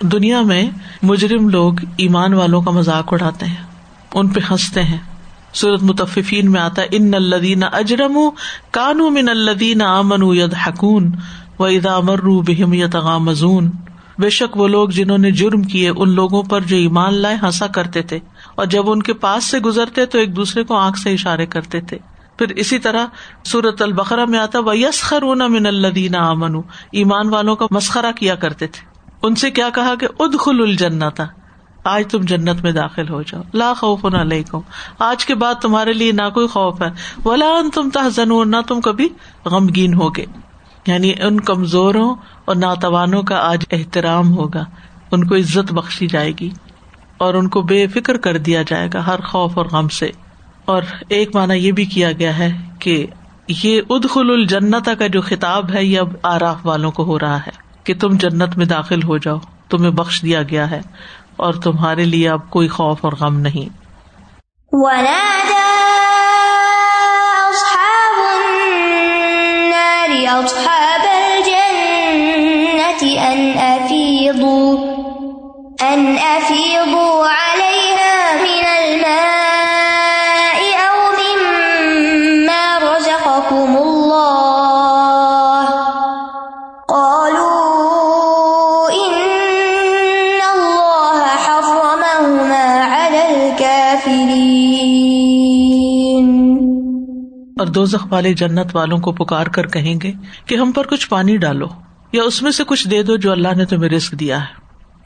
دنیا 0.00 0.42
میں 0.42 0.70
مجرم 1.02 1.48
لوگ 1.48 1.72
ایمان 1.96 2.34
والوں 2.34 2.62
کا 2.62 2.70
مذاق 2.70 3.12
اڑاتے 3.12 3.46
ہیں۔ 3.46 3.71
ان 4.14 4.28
پہ 4.28 4.40
ہنستے 4.50 4.82
ہیں۔ 4.82 4.98
سورت 5.52 5.82
متفین 5.82 6.52
میں 6.52 6.60
آتا 6.60 6.82
ان 6.90 7.14
الدین 7.14 7.62
اجرم 7.72 8.18
کانو 8.70 9.10
من 9.10 9.28
الدین 9.28 9.82
امن 9.82 10.36
ید 10.36 10.54
حکون 10.66 11.12
و 11.58 11.64
ادا 11.64 12.00
مرو 12.00 12.40
بہم 12.40 12.74
مزون 13.22 13.70
بے 14.18 14.30
شک 14.30 14.56
وہ 14.56 14.68
لوگ 14.68 14.88
جنہوں 14.88 15.18
نے 15.18 15.30
جرم 15.30 15.62
کیے، 15.62 15.88
ان 15.88 16.10
لوگوں 16.10 16.42
پر 16.42 16.60
جو 16.60 16.76
ایمان 16.76 17.14
لائے 17.14 17.36
ہنسا 17.42 17.66
کرتے 17.66 18.02
تھے۔ 18.02 18.18
اور 18.54 18.66
جب 18.66 18.90
ان 18.90 19.02
کے 19.02 19.12
پاس 19.12 19.44
سے 19.44 19.58
گزرتے 19.58 20.06
تو 20.06 20.18
ایک 20.18 20.36
دوسرے 20.36 20.64
کو 20.64 20.76
آنکھ 20.76 20.98
سے 20.98 21.12
اشارے 21.12 21.46
کرتے 21.46 21.80
تھے۔ 21.80 21.98
پھر 22.38 22.46
اسی 22.48 22.78
طرح 22.78 23.06
سورت 23.44 23.82
البقرا 23.82 24.24
میں 24.24 24.38
آتا 24.38 24.58
و 24.58 24.74
یسخر 24.74 25.22
من 25.22 25.66
الدین 25.66 26.14
امن 26.14 26.56
ایمان 26.92 27.28
والوں 27.28 27.56
کا 27.56 27.66
مسخرہ 27.70 28.12
کیا 28.12 28.34
کرتے 28.34 28.66
تھے۔ 28.66 28.86
ان 29.22 29.34
سے 29.34 29.50
کیا 29.50 29.70
کہا 29.70 29.94
کہ 29.94 30.06
اد 30.18 30.40
خل 30.40 30.60
الجنا 30.60 31.08
تھا 31.08 31.28
آج 31.84 32.04
تم 32.10 32.20
جنت 32.20 32.62
میں 32.62 32.72
داخل 32.72 33.08
ہو 33.08 33.22
جاؤ۔ 33.22 33.42
لا 33.54 33.72
خوف 33.74 34.04
نہ 34.04 34.56
آج 34.98 35.26
کے 35.26 35.34
بعد 35.34 35.54
تمہارے 35.54 35.92
لیے 35.92 36.12
نہ 36.12 36.30
کوئی 36.34 36.46
خوف 36.46 36.82
ہے۔ 36.82 36.88
ولا 37.24 37.46
تم 37.74 37.90
تحزن 37.90 38.50
نہ 38.50 38.56
تم 38.68 38.80
کبھی 38.80 39.08
غمگین 39.44 39.94
ہوگے۔ 39.94 40.24
یعنی 40.86 41.12
ان 41.20 41.40
کمزوروں 41.40 42.14
اور 42.44 42.56
ناتوانوں 42.56 43.22
کا 43.22 43.36
آج 43.36 43.64
احترام 43.72 44.32
ہوگا۔ 44.32 44.64
ان 45.10 45.26
کو 45.26 45.34
عزت 45.34 45.72
بخشی 45.72 46.06
جائے 46.06 46.32
گی 46.40 46.50
اور 47.18 47.34
ان 47.34 47.48
کو 47.48 47.62
بے 47.62 47.86
فکر 47.86 48.16
کر 48.16 48.38
دیا 48.38 48.62
جائے 48.62 48.88
گا 48.94 49.06
ہر 49.06 49.20
خوف 49.20 49.58
اور 49.58 49.66
غم 49.66 49.88
سے۔ 49.88 50.10
اور 50.64 50.82
ایک 51.08 51.36
مانا 51.36 51.54
یہ 51.54 51.72
بھی 51.72 51.84
کیا 51.84 52.12
گیا 52.12 52.38
ہے 52.38 52.58
کہ 52.78 53.06
یہ 53.48 53.80
ادخل 53.90 54.30
الجنت 54.30 54.88
کا 54.98 55.06
جو 55.06 55.20
خطاب 55.20 55.74
ہے، 55.74 55.84
یہ 55.84 56.00
اب 56.00 56.08
آراف 56.22 56.66
والوں 56.66 56.90
کو 56.90 57.04
ہو 57.04 57.18
رہا 57.18 57.36
ہے 57.36 57.50
کہ 57.84 57.94
تم 57.94 58.08
جنت 58.16 58.56
میں 58.56 58.66
داخل 58.66 59.02
ہو 59.02 59.18
جاؤ۔ 59.18 59.38
تمہیں 59.68 59.90
بخش 59.90 60.22
دیا 60.22 60.42
گیا 60.42 60.70
ہے۔ 60.70 60.80
اور 61.36 61.54
تمہارے 61.54 62.04
لیے 62.04 62.28
اب 62.28 62.50
کوئی 62.50 62.68
خوف 62.68 62.98
اور 63.00 63.12
غم 63.20 63.40
نہیں۔ 63.40 63.82
أصحاب 70.44 71.04
الجنة 71.04 73.24
أن 73.24 73.58
أفيضوا 73.58 74.76
أن 75.80 76.18
أفيضوا. 76.18 76.61
اور 97.62 97.70
دوزخ 97.70 98.06
والے 98.10 98.32
جنت 98.32 98.76
والوں 98.76 98.98
کو 98.98 99.12
پکار 99.12 99.46
کر 99.46 99.66
کہیں 99.66 99.94
گے 100.02 100.12
کہ 100.46 100.54
ہم 100.54 100.72
پر 100.72 100.86
کچھ 100.86 101.08
پانی 101.08 101.36
ڈالو 101.36 101.66
یا 102.12 102.22
اس 102.22 102.42
میں 102.42 102.50
سے 102.50 102.64
کچھ 102.64 102.88
دے 102.88 103.02
دو 103.02 103.16
جو 103.16 103.32
اللہ 103.32 103.54
نے 103.56 103.64
تمہیں 103.64 103.90
رسک 103.90 104.12
دیا 104.12 104.40
ہے۔ 104.40 104.62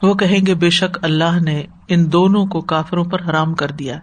وہ 0.07 0.13
کہیں 0.13 0.45
گے، 0.45 0.55
بے 0.55 0.69
شک 0.69 0.97
اللہ 1.01 1.43
نے 1.43 1.63
ان 1.87 2.11
دونوں 2.11 2.45
کو 2.45 2.61
کافروں 2.61 3.05
پر 3.05 3.21
حرام 3.29 3.53
کر 3.53 3.71
دیا۔ 3.71 3.97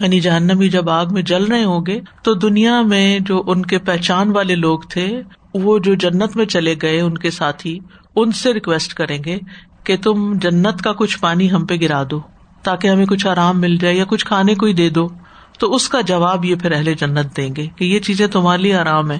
یعنی 0.00 0.20
جہنمی 0.20 0.68
جب 0.68 0.90
آگ 0.90 1.06
میں 1.10 1.22
جل 1.22 1.44
رہے 1.44 1.64
ہوں 1.64 1.80
گے 1.86 2.00
تو 2.22 2.34
دنیا 2.34 2.82
میں 2.82 3.18
جو 3.18 3.42
ان 3.46 3.62
کے 3.62 3.78
پہچان 3.78 4.30
والے 4.30 4.54
لوگ 4.54 4.78
تھے، 4.90 5.22
وہ 5.54 5.78
جو 5.78 5.94
جنت 5.94 6.36
میں 6.36 6.46
چلے 6.46 6.74
گئے، 6.82 7.00
ان 7.00 7.18
کے 7.18 7.30
ساتھی، 7.30 7.78
ان 8.16 8.32
سے 8.32 8.54
ریکویسٹ 8.54 8.94
کریں 8.94 9.18
گے 9.24 9.38
کہ 9.84 9.96
تم 9.96 10.38
جنت 10.38 10.82
کا 10.82 10.92
کچھ 10.92 11.18
پانی 11.18 11.52
ہم 11.52 11.66
پہ 11.66 11.74
گرا 11.74 12.02
دو 12.10 12.20
تاکہ 12.62 12.88
ہمیں 12.88 13.06
کچھ 13.06 13.26
آرام 13.26 13.60
مل 13.60 13.76
جائے 13.76 13.94
یا 13.94 14.04
کچھ 14.08 14.26
کھانے 14.26 14.54
کو 14.54 14.66
ہی 14.66 14.72
دے 14.72 14.90
دو۔ 14.90 15.08
تو 15.58 15.74
اس 15.74 15.88
کا 15.88 16.00
جواب 16.00 16.44
یہ 16.44 16.54
پھر 16.54 16.72
اہل 16.72 16.94
جنت 16.94 17.36
دیں 17.36 17.56
گے 17.56 17.66
کہ 17.76 17.84
یہ 17.84 18.00
چیزیں 18.00 18.26
تمہارے 18.26 18.62
لیے 18.62 18.76
آرام 18.76 19.10
ہے 19.10 19.18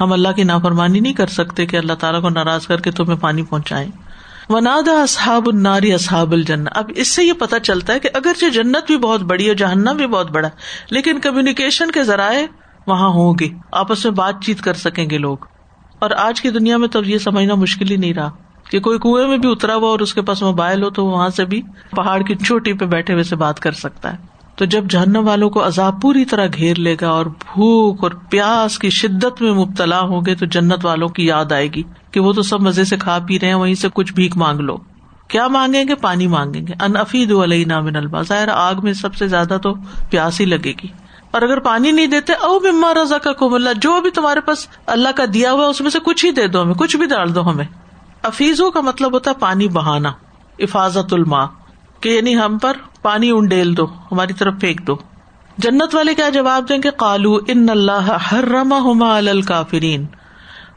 ہم 0.00 0.12
اللہ 0.12 0.28
کی 0.28 0.42
نافرمانی 0.42 1.00
نہیں 1.00 1.12
کر 1.12 1.26
سکتے 1.26 1.66
کہ 1.66 1.76
اللہ 1.76 1.92
تعالیٰ 1.92 2.22
کو 2.22 2.28
ناراض 2.28 2.66
کر 2.66 2.80
کے 2.80 2.90
تمہیں 2.90 3.18
پانی 3.18 3.42
پہنچائے 3.42 3.86
ونادا 4.48 5.02
اصحاب 5.02 5.46
الناری 5.46 5.92
اصحاب 5.92 6.32
الجن 6.32 6.64
اب 6.74 6.90
اس 6.96 7.08
سے 7.08 7.24
یہ 7.24 7.32
پتا 7.32 7.60
چلتا 7.60 7.92
ہے 7.92 7.98
کہ 7.98 8.08
اگرچہ 8.14 8.46
جنت 8.46 8.86
بھی 8.86 8.96
بہت 8.96 9.20
بڑی 9.20 9.48
ہے، 9.48 9.54
جہنم 9.54 9.96
بھی 9.96 10.06
بہت 10.06 10.30
بڑا 10.30 10.48
لیکن 10.90 11.20
کمیونیکیشن 11.20 11.90
کے 11.90 12.02
ذرائع 12.02 12.46
وہاں 12.86 13.08
ہوں 13.08 13.34
گے۔ 13.40 13.48
آپس 13.72 14.04
میں 14.04 14.12
بات 14.12 14.34
چیت 14.42 14.60
کر 14.60 14.74
سکیں 14.74 15.10
گے 15.10 15.18
لوگ۔ 15.18 15.36
اور 15.98 16.10
آج 16.10 16.40
کی 16.40 16.50
دنیا 16.50 16.76
میں 16.76 16.88
تو 16.88 17.02
یہ 17.04 17.18
سمجھنا 17.18 17.54
مشکل 17.54 17.90
ہی 17.90 17.96
نہیں 17.96 18.14
رہا 18.14 18.30
کہ 18.70 18.80
کوئی 18.80 18.98
کنویں 18.98 19.28
میں 19.28 19.38
بھی 19.38 19.50
اترا 19.52 19.74
ہوا 19.74 19.88
اور 19.88 19.98
اس 19.98 20.14
کے 20.14 20.22
پاس 20.22 20.42
موبائل 20.42 20.82
ہو 20.82 20.90
تو 20.90 21.06
وہاں 21.06 21.28
سے 21.28 21.44
بھی 21.44 21.62
پہاڑ 21.90 22.22
کی 22.22 22.34
چوٹی 22.34 22.72
پہ 22.72 22.84
بیٹھے 22.84 23.12
ہوئے 23.12 23.24
سے 23.24 23.36
بات 23.36 23.60
کر 23.60 23.72
سکتا 23.72 24.12
ہے۔ 24.12 24.37
تو 24.58 24.64
جب 24.64 24.84
جہنم 24.84 25.28
والوں 25.28 25.50
کو 25.50 25.66
عذاب 25.66 26.02
پوری 26.02 26.24
طرح 26.24 26.46
گھیر 26.56 26.78
لے 26.78 26.96
گا 27.00 27.08
اور 27.08 27.26
بھوک 27.26 28.04
اور 28.04 28.10
پیاس 28.30 28.78
کی 28.78 28.90
شدت 28.90 29.42
میں 29.42 29.52
مبتلا 29.52 30.00
ہوں 30.00 30.20
گے 30.26 30.34
تو 30.34 30.46
جنت 30.46 30.84
والوں 30.84 31.08
کی 31.08 31.26
یاد 31.26 31.52
آئے 31.52 31.68
گی 31.72 31.82
کہ 32.10 32.20
وہ 32.20 32.32
تو 32.32 32.42
سب 32.42 32.60
مزے 32.60 32.84
سے 32.84 32.96
کھا 32.96 33.18
پی 33.26 33.40
رہے 33.40 33.48
ہیں، 33.48 33.54
وہیں 33.54 33.74
سے 33.74 33.88
کچھ 33.94 34.12
بھیک 34.12 34.36
مانگ 34.36 34.60
لو۔ 34.60 34.76
کیا 35.28 35.48
مانگیں 35.48 35.84
گے؟ 35.88 35.94
پانی 35.94 36.26
مانگیں 36.26 36.66
گے۔ 36.66 36.72
انفید 36.80 37.32
علیہ 37.32 37.64
نامن 37.66 37.96
البا 37.96 38.22
ظاہر 38.22 38.48
آگ 38.48 38.74
میں 38.82 38.92
سب 38.92 39.14
سے 39.14 39.28
زیادہ 39.28 39.58
تو 39.62 39.74
پیاس 40.10 40.40
ہی 40.40 40.44
لگے 40.44 40.72
گی۔ 40.82 40.86
اور 41.30 41.42
اگر 41.42 41.58
پانی 41.58 41.90
نہیں 41.90 42.06
دیتے، 42.06 42.32
او 42.32 42.60
مما 42.60 42.92
رضا 43.02 43.18
کا 43.18 43.32
کو 43.32 43.54
اللہ، 43.54 43.70
جو 43.76 44.00
بھی 44.00 44.10
تمہارے 44.10 44.40
پاس 44.40 44.68
اللہ 44.86 45.08
کا 45.16 45.24
دیا 45.34 45.52
ہوا 45.52 45.66
اس 45.66 45.80
میں 45.80 45.90
سے 45.90 45.98
کچھ 46.04 46.26
ہی 46.26 46.30
دے 46.30 46.46
دو 46.46 46.62
ہمیں، 46.62 46.74
کچھ 46.74 46.96
بھی 46.96 47.06
ڈال 47.06 47.34
دو 47.34 47.50
ہمیں۔ 47.50 47.66
افیزوں 48.22 48.70
کا 48.70 48.80
مطلب 48.80 49.12
ہوتا 49.12 49.30
ہے 49.30 49.40
پانی 49.40 49.68
بہانا 49.68 50.12
حفاظت 50.62 51.12
الما 51.12 51.46
کہ 52.00 52.08
یعنی 52.08 52.36
ہم 52.36 52.58
پر 52.58 52.76
پانی 53.02 53.30
انڈیل 53.30 53.76
دو، 53.76 53.86
ہماری 54.12 54.32
طرف 54.32 54.54
پھینک 54.60 54.86
دو۔ 54.86 54.96
جنت 55.58 55.94
والے 55.94 56.14
کیا 56.14 56.28
جواب 56.28 56.68
دیں 56.68 56.78
گے؟ 56.84 56.88
کالو 56.96 57.38
ان 57.48 57.68
اللہ 57.70 58.16
ہر 58.32 58.44
رما 58.44 58.78
ہما 58.78 59.16
الکافرین۔ 59.16 60.06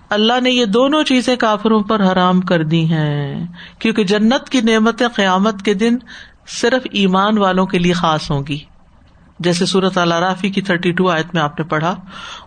اللہ 0.10 0.40
نے 0.44 0.52
یہ 0.52 0.66
دونوں 0.66 1.04
چیزیں 1.04 1.36
کافروں 1.36 1.82
پر 1.82 2.12
حرام 2.12 2.42
کر 2.42 2.64
دی 2.64 2.86
ہیں۔ 2.86 3.48
کیونکہ 3.80 4.04
جنت 4.04 4.50
کی 4.50 4.62
نعمتیں 4.62 5.08
قیامت 5.08 5.62
کے 5.62 5.74
دن 5.74 5.98
صرف 6.48 6.88
ایمان 6.92 7.38
والوں 7.38 7.66
کے 7.66 7.80
لیے 7.80 7.94
خاص 7.94 8.32
ہوں 8.32 8.44
گی۔ 8.50 8.60
جیسے 9.40 9.66
صورت 9.66 9.98
اللہ 9.98 10.14
رافی 10.14 10.50
کی 10.50 10.62
تھرٹی 10.62 10.92
ٹو 10.92 11.10
آیت 11.10 11.34
میں 11.34 11.42
آپ 11.42 11.60
نے 11.60 11.66
پڑھا 11.66 11.96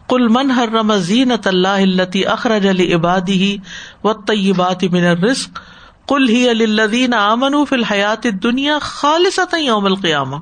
کل 0.08 0.28
من 0.28 0.50
ہر 0.50 0.68
رم 0.68 0.96
زینت 0.96 1.46
اللہ 1.46 1.68
التی 1.68 2.26
اخرج 2.26 2.68
علی 2.68 2.94
عبادی 2.94 3.32
ہی 3.32 3.56
و 4.04 4.12
طیبات 4.12 4.84
من 4.84 5.04
رسق 5.04 5.60
کل 6.08 6.28
ہی 6.28 6.48
الدین 6.48 7.14
امن 7.14 7.64
فی 7.64 7.76
الحیات 7.76 8.26
دنیا 8.42 8.78
خالص 8.80 9.40
یوم 9.58 9.84
القیامہ۔ 9.84 10.36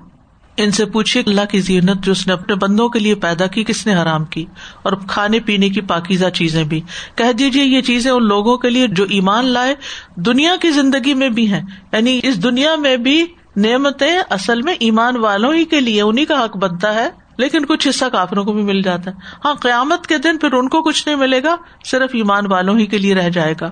ان 0.56 0.70
سے 0.70 0.84
پوچھیے 0.84 1.22
اللہ 1.26 1.40
کی 1.50 1.60
زینت 1.60 2.04
جو 2.04 2.12
اس 2.12 2.26
نے 2.26 2.32
اپنے 2.32 2.54
بندوں 2.54 2.88
کے 2.88 2.98
لیے 2.98 3.14
پیدا 3.14 3.46
کی، 3.46 3.64
کس 3.64 3.86
نے 3.86 3.94
حرام 3.94 4.24
کی؟ 4.24 4.44
اور 4.82 4.92
کھانے 5.08 5.40
پینے 5.40 5.68
کی 5.68 5.80
پاکیزہ 5.80 6.26
چیزیں 6.26 6.64
بھی۔ 6.64 6.80
کہہ 7.14 7.32
دیجیے 7.32 7.64
یہ 7.64 7.80
چیزیں 7.80 8.12
ان 8.12 8.26
لوگوں 8.26 8.58
کے 8.58 8.70
لیے 8.70 8.86
جو 8.86 9.04
ایمان 9.10 9.44
لائے 9.44 9.74
دنیا 10.16 10.56
کی 10.60 10.70
زندگی 10.70 11.14
میں 11.14 11.28
بھی 11.28 11.52
ہیں۔ 11.52 11.62
یعنی 11.92 12.20
اس 12.22 12.42
دنیا 12.42 12.76
میں 12.76 12.96
بھی 12.96 13.24
نعمتیں 13.56 14.20
اصل 14.30 14.62
میں 14.62 14.74
ایمان 14.80 15.16
والوں 15.16 15.54
ہی 15.54 15.64
کے 15.64 15.80
لیے 15.80 16.02
انہیں 16.02 16.24
کا 16.24 16.44
حق 16.44 16.56
بنتا 16.56 16.94
ہے۔ 16.94 17.10
لیکن 17.38 17.66
کچھ 17.66 17.88
حصہ 17.88 18.04
کافروں 18.12 18.44
کو 18.44 18.52
بھی 18.52 18.62
مل 18.62 18.82
جاتا 18.82 19.10
ہے۔ 19.10 19.16
ہاں 19.44 19.54
قیامت 19.54 20.06
کے 20.06 20.18
دن 20.18 20.38
پھر 20.38 20.52
ان 20.52 20.68
کو 20.68 20.82
کچھ 20.82 21.08
نہیں 21.08 21.16
ملے 21.16 21.42
گا، 21.42 21.56
صرف 21.84 22.10
ایمان 22.12 22.46
والوں 22.46 22.78
ہی 22.78 22.86
کے 22.86 22.98
لیے 22.98 23.14
رہ 23.14 23.28
جائے 23.28 23.54
گا۔ 23.60 23.70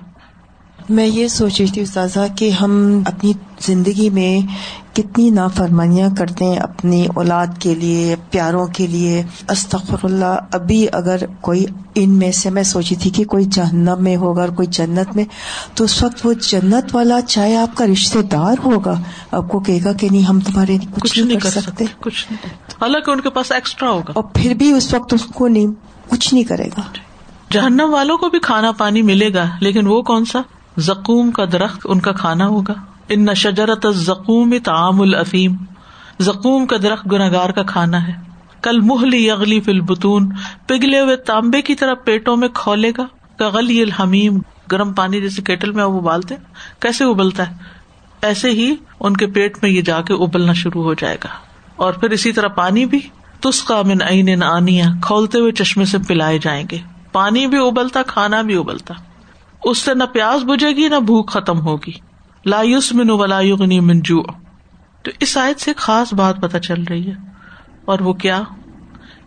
میں 0.91 1.07
یہ 1.07 1.27
سوچ 1.27 1.61
رہی 1.61 1.69
تھی 1.69 1.81
استاذہ 1.81 2.19
کہ 2.35 2.49
ہم 2.49 3.01
اپنی 3.05 3.33
زندگی 3.59 4.09
میں 4.09 4.47
کتنی 4.95 5.29
نافرمانیاں 5.29 6.09
کرتے 6.17 6.45
ہیں 6.45 6.55
اپنی 6.55 7.07
اولاد 7.15 7.47
کے 7.59 7.75
لیے 7.75 8.15
پیاروں 8.31 8.67
کے 8.67 8.87
لیے۔ 8.87 9.23
استغفر 9.49 9.97
اللہ 10.03 10.37
ابھی 10.51 10.87
اگر 10.91 11.17
کوئی 11.41 11.65
ان 11.95 12.09
میں 12.09 12.31
سے 12.31 12.49
میں 12.49 12.63
سوچی 12.63 12.95
تھی 12.95 13.09
کہ 13.09 13.25
کوئی 13.25 13.45
جہنم 13.45 13.97
میں 13.99 14.15
ہوگا 14.15 14.41
اور 14.41 14.49
کوئی 14.49 14.67
جنت 14.71 15.15
میں 15.15 15.23
تو 15.75 15.83
اس 15.83 16.03
وقت 16.03 16.25
وہ 16.25 16.33
جنت 16.33 16.95
والا 16.95 17.21
چاہے 17.21 17.55
آپ 17.55 17.77
کا 17.77 17.85
رشتے 17.85 18.21
دار 18.21 18.55
ہوگا۔ 18.65 19.01
آپ 19.31 19.49
کو 19.49 19.59
کہے 19.59 19.79
گا 19.85 19.93
کہ 19.93 20.07
نہیں 20.11 20.21
ہم 20.21 20.39
تمہارے 20.39 20.77
کچھ 20.99 21.19
نہیں 21.19 21.39
کر 21.39 21.49
سکتے۔ 21.49 21.85
کچھ 22.01 22.31
نہیں۔ 22.31 22.53
حالانکہ 22.81 23.11
ان 23.11 23.21
کے 23.21 23.29
پاس 23.29 23.51
ایکسٹرا 23.51 23.89
ہوگا۔ 23.89 24.11
اور 24.15 24.23
پھر 24.23 24.53
بھی 24.53 24.71
اس 24.71 24.93
وقت 24.93 25.13
اس 25.13 25.25
کو 25.25 25.47
نہیں 25.47 25.67
کچھ 26.09 26.33
نہیں 26.33 26.43
کرے 26.43 26.67
گا۔ 26.67 26.81
جہنم 27.51 27.87
والوں 27.89 28.17
کو 28.17 28.29
بھی 28.29 28.39
کھانا 28.39 28.71
پانی 28.71 29.01
ملے 29.01 29.33
گا 29.33 29.45
لیکن 29.59 29.87
وہ 29.87 30.01
کون 30.01 30.25
سا؟ 30.25 30.41
زکوم 30.81 31.31
کا 31.31 31.45
درخت 31.51 31.79
ان 31.83 31.99
کا 31.99 32.11
کھانا 32.11 32.47
ہوگا۔ 32.47 32.73
ان 33.09 33.25
نہ 33.25 33.33
شجرت 33.33 33.85
زکوم 33.95 34.53
تعام 34.63 35.01
العفیم 35.01 35.55
زکوم 36.19 36.65
کا 36.65 36.77
درخت 36.83 37.07
گناگار 37.11 37.49
کا 37.49 37.63
کھانا 37.63 38.07
ہے۔ 38.07 38.13
کل 38.61 38.79
محلی 38.81 39.31
اگلی 39.31 39.59
فل 39.59 39.81
بتون 39.81 40.29
پگھلے 40.67 40.99
ہوئے 40.99 41.15
تانبے 41.15 41.61
کی 41.61 41.75
طرح 41.75 41.93
پیٹوں 41.93 42.37
میں 42.37 42.47
کھولے 42.47 42.91
گا۔ 42.97 43.05
کغلی 43.37 43.81
الحمیم۔ 43.81 44.39
گرم 44.71 44.93
پانی 44.93 45.21
جیسے 45.21 45.41
کیٹل 45.41 45.71
میں 45.71 45.83
ابالتے 45.83 46.35
کیسے 46.79 47.03
ابلتا 47.03 47.49
ہے؟ 47.49 47.55
ایسے 48.21 48.49
ہی 48.49 48.75
ان 48.99 49.17
کے 49.17 49.27
پیٹ 49.27 49.57
میں 49.61 49.71
یہ 49.71 49.81
جا 49.81 50.01
کے 50.01 50.13
ابلنا 50.13 50.53
شروع 50.53 50.83
ہو 50.83 50.93
جائے 50.93 51.17
گا۔ 51.23 51.29
اور 51.75 51.93
پھر 51.93 52.09
اسی 52.09 52.31
طرح 52.31 52.47
پانی 52.47 52.85
بھی۔ 52.85 52.99
تس 53.39 53.63
کا 53.63 53.81
من 53.85 54.01
این 54.01 54.43
آنیا 54.43 54.85
کھولتے 55.01 55.39
ہوئے 55.39 55.51
چشمے 55.51 55.85
سے 55.85 55.97
پلائے 55.97 56.39
جائیں 56.41 56.63
گے۔ 56.71 56.77
پانی 57.11 57.47
بھی 57.47 57.67
ابلتا، 57.67 58.01
کھانا 58.03 58.41
بھی 58.41 58.57
ابلتا۔ 58.57 58.93
اس 59.63 59.77
سے 59.77 59.93
نہ 59.93 60.03
پیاس 60.03 60.43
بجے 60.43 60.69
گی، 60.69 60.87
نہ 60.87 60.99
بھوک 60.99 61.31
ختم 61.31 61.59
ہوگی۔ 61.59 61.91
لایوس 62.45 62.93
من 62.93 63.09
ولاگنی 63.09 63.79
منجو 63.79 64.21
تو 65.03 65.11
اس 65.19 65.37
آیت 65.37 65.59
سے 65.59 65.71
خاص 65.77 66.13
بات 66.13 66.41
پتا 66.41 66.59
چل 66.59 66.83
رہی 66.83 67.07
ہے۔ 67.07 67.13
اور 67.85 67.99
وہ 67.99 68.13
کیا؟ 68.13 68.41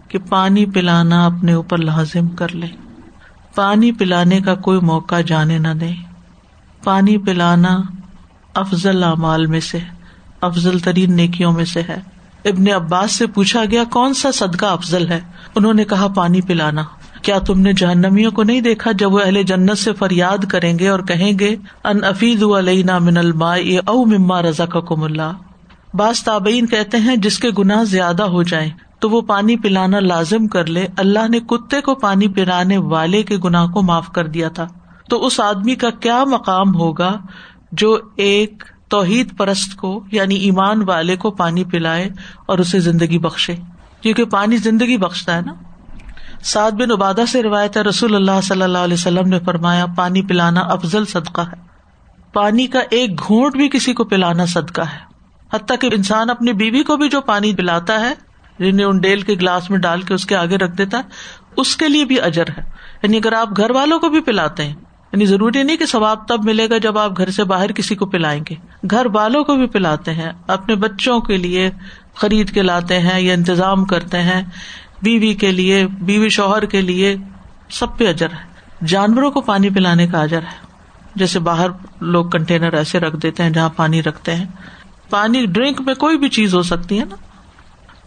کہ 0.08 0.18
پانی 0.18 0.66
پلانا 0.66 1.26
اپنے 1.26 1.52
اوپر 1.52 1.78
لازم 1.78 2.28
کر 2.28 2.54
لے۔ 2.54 2.66
پانی 3.54 3.92
پلانے 3.92 4.40
کا 4.40 4.54
کوئی 4.54 4.80
موقع 4.80 5.20
جانے 5.20 5.58
نہ 5.58 5.68
دے۔ 5.68 5.90
پانی 6.84 7.18
پلانا 7.18 7.78
افضل 8.54 9.04
اعمال 9.04 9.46
میں 9.46 9.60
سے، 9.60 9.78
افضل 10.40 10.78
ترین 10.78 11.16
نیکیوں 11.16 11.52
میں 11.52 11.64
سے 11.64 11.82
ہے۔ 11.82 12.00
ابن 12.44 12.64
عباس 12.74 13.12
سے 13.12 13.26
پوچھا 13.26 13.64
گیا، 13.70 13.84
کون 13.84 14.14
سا 14.14 14.30
صدقہ 14.32 14.66
افضل 14.66 15.08
ہے؟ 15.08 15.20
انہوں 15.54 15.74
نے 15.74 15.84
کہا، 15.84 16.08
پانی 16.08 16.40
پلانا۔ 16.40 16.82
کیا 17.24 17.38
تم 17.38 17.60
نے 17.60 17.72
جہنمیوں 17.72 18.30
کو 18.30 18.42
نہیں 18.42 18.60
دیکھا 18.60 18.92
جب 18.92 19.14
وہ 19.14 19.20
اہل 19.20 19.42
جنت 19.42 19.78
سے 19.78 19.92
فریاد 19.92 20.44
کریں 20.44 20.78
گے 20.78 20.88
اور 20.88 21.00
کہیں 21.00 21.38
گے، 21.38 21.56
ان 21.84 22.04
افید 22.04 22.42
علینا 22.42 22.98
من 22.98 23.16
الما 23.16 23.54
او 23.86 24.04
مما 24.04 24.42
رضا 24.42 24.66
کا 24.66 24.80
کم 24.80 25.02
اللہ 25.02 25.32
بعض 25.94 26.22
تابعین 26.22 26.66
کہتے 26.66 26.96
ہیں، 26.98 27.16
جس 27.16 27.38
کے 27.38 27.48
گناہ 27.58 27.84
زیادہ 27.84 28.22
ہو 28.22 28.42
جائیں، 28.42 28.70
تو 28.98 29.10
وہ 29.10 29.20
پانی 29.20 29.56
پلانا 29.56 30.00
لازم 30.00 30.46
کر 30.46 30.66
لے۔ 30.66 30.86
اللہ 30.96 31.28
نے 31.28 31.40
کتے 31.40 31.80
کو 31.80 31.94
پانی 31.94 32.28
پلانے 32.28 32.78
والے 32.78 33.22
کے 33.22 33.36
گناہ 33.44 33.66
کو 33.66 33.82
معاف 33.82 34.08
کر 34.12 34.26
دیا 34.26 34.48
تھا۔ 34.48 34.66
تو 35.10 35.26
اس 35.26 35.40
آدمی 35.40 35.74
کا 35.74 35.90
کیا 35.90 36.24
مقام 36.24 36.74
ہوگا 36.74 37.16
جو 37.72 37.98
ایک 38.16 38.64
توحید 38.88 39.36
پرست 39.36 39.76
کو 39.76 40.04
یعنی 40.12 40.34
ایمان 40.34 40.82
والے 40.88 41.16
کو 41.16 41.30
پانی 41.30 41.64
پلائے 41.64 42.08
اور 42.46 42.58
اسے 42.58 42.80
زندگی 42.80 43.18
بخشے؟ 43.18 43.56
کیونکہ 44.00 44.24
پانی 44.24 44.56
زندگی 44.56 44.96
بخشتا 44.96 45.36
ہے 45.36 45.40
نا۔ 45.40 45.54
سعد 46.44 46.70
بن 46.70 46.90
عبادہ 46.90 47.20
سے 47.28 47.42
روایت 47.42 47.76
ہے، 47.76 47.82
رسول 47.82 48.14
اللہ 48.14 48.40
صلی 48.42 48.62
اللہ 48.62 48.78
علیہ 48.78 48.94
وسلم 48.94 49.28
نے 49.28 49.38
فرمایا، 49.44 49.86
پانی 49.96 50.22
پلانا 50.22 50.60
افضل 50.60 51.04
صدقہ 51.04 51.40
ہے۔ 51.40 51.64
پانی 52.32 52.66
کا 52.66 52.80
ایک 52.90 53.26
گھونٹ 53.26 53.56
بھی 53.56 53.68
کسی 53.68 53.92
کو 53.92 54.04
پلانا 54.04 54.46
صدقہ 54.46 54.82
ہے۔ 54.82 54.98
حتیٰ 55.52 55.78
کہ 55.78 55.88
انسان 55.92 56.30
اپنی 56.30 56.52
بیوی 56.52 56.82
کو 56.82 56.96
بھی 56.96 57.08
جو 57.08 57.20
پانی 57.20 57.54
پلاتا 57.54 58.00
ہے، 58.00 58.14
جنہیں 58.58 58.86
ان 58.86 58.98
ڈیل 58.98 59.20
کے 59.20 59.34
گلاس 59.34 59.70
میں 59.70 59.78
ڈال 59.78 60.02
کے 60.02 60.14
اس 60.14 60.26
کے 60.26 60.36
آگے 60.36 60.56
رکھ 60.56 60.76
دیتا 60.76 60.98
ہے، 60.98 61.02
اس 61.56 61.76
کے 61.76 61.88
لیے 61.88 62.04
بھی 62.04 62.20
اجر 62.20 62.44
ہے۔ 62.58 62.62
یعنی 63.02 63.16
اگر 63.16 63.32
آپ 63.32 63.48
گھر 63.56 63.70
والوں 63.70 63.98
کو 63.98 64.08
بھی 64.08 64.20
پلاتے 64.20 64.64
ہیں 64.64 64.74
یعنی 65.12 65.26
ضروری 65.26 65.62
نہیں 65.62 65.76
کہ 65.76 65.86
ثواب 65.86 66.28
تب 66.28 66.44
ملے 66.44 66.70
گا 66.70 66.78
جب 66.78 66.98
آپ 66.98 67.18
گھر 67.18 67.30
سے 67.30 67.44
باہر 67.44 67.72
کسی 67.72 67.94
کو 67.94 68.06
پلائیں 68.06 68.44
گے۔ 68.50 68.54
گھر 68.90 69.06
والوں 69.12 69.44
کو 69.44 69.54
بھی 69.56 69.66
پلاتے 69.66 70.14
ہیں، 70.14 70.32
اپنے 70.46 70.74
بچوں 70.74 71.20
کے 71.20 71.36
لیے 71.36 71.70
خرید 72.14 72.54
کے 72.54 72.62
لاتے 72.62 72.98
ہیں 72.98 73.20
یا 73.20 73.34
انتظام 73.34 73.84
کرتے 73.84 74.22
ہیں۔ 74.22 74.42
بیوی 75.04 75.34
کے 75.34 75.52
لیے، 75.52 75.86
بیوی 75.86 76.28
شوہر 76.28 76.64
کے 76.64 76.80
لیے 76.80 77.16
سب 77.70 77.98
پہ 77.98 78.08
اجر 78.08 78.26
ہے۔ 78.26 78.54
جانوروں 78.86 79.30
کو 79.30 79.40
پانی 79.40 79.70
پلانے 79.70 80.06
کا 80.06 80.22
اجر 80.22 80.42
ہے۔ 80.42 80.66
جیسے 81.14 81.38
باہر 81.38 81.66
لوگ 82.00 82.30
کنٹینر 82.30 82.72
ایسے 82.72 83.00
رکھ 83.00 83.16
دیتے 83.16 83.42
ہیں 83.42 83.50
جہاں 83.50 83.68
پانی 83.76 84.02
رکھتے 84.02 84.34
ہیں۔ 84.34 84.46
پانی 85.10 85.46
ڈرنک 85.46 85.80
میں 85.80 85.94
کوئی 85.94 86.18
بھی 86.18 86.28
چیز 86.28 86.54
ہو 86.54 86.62
سکتی 86.62 87.00
ہے 87.00 87.04
نا۔ 87.04 87.16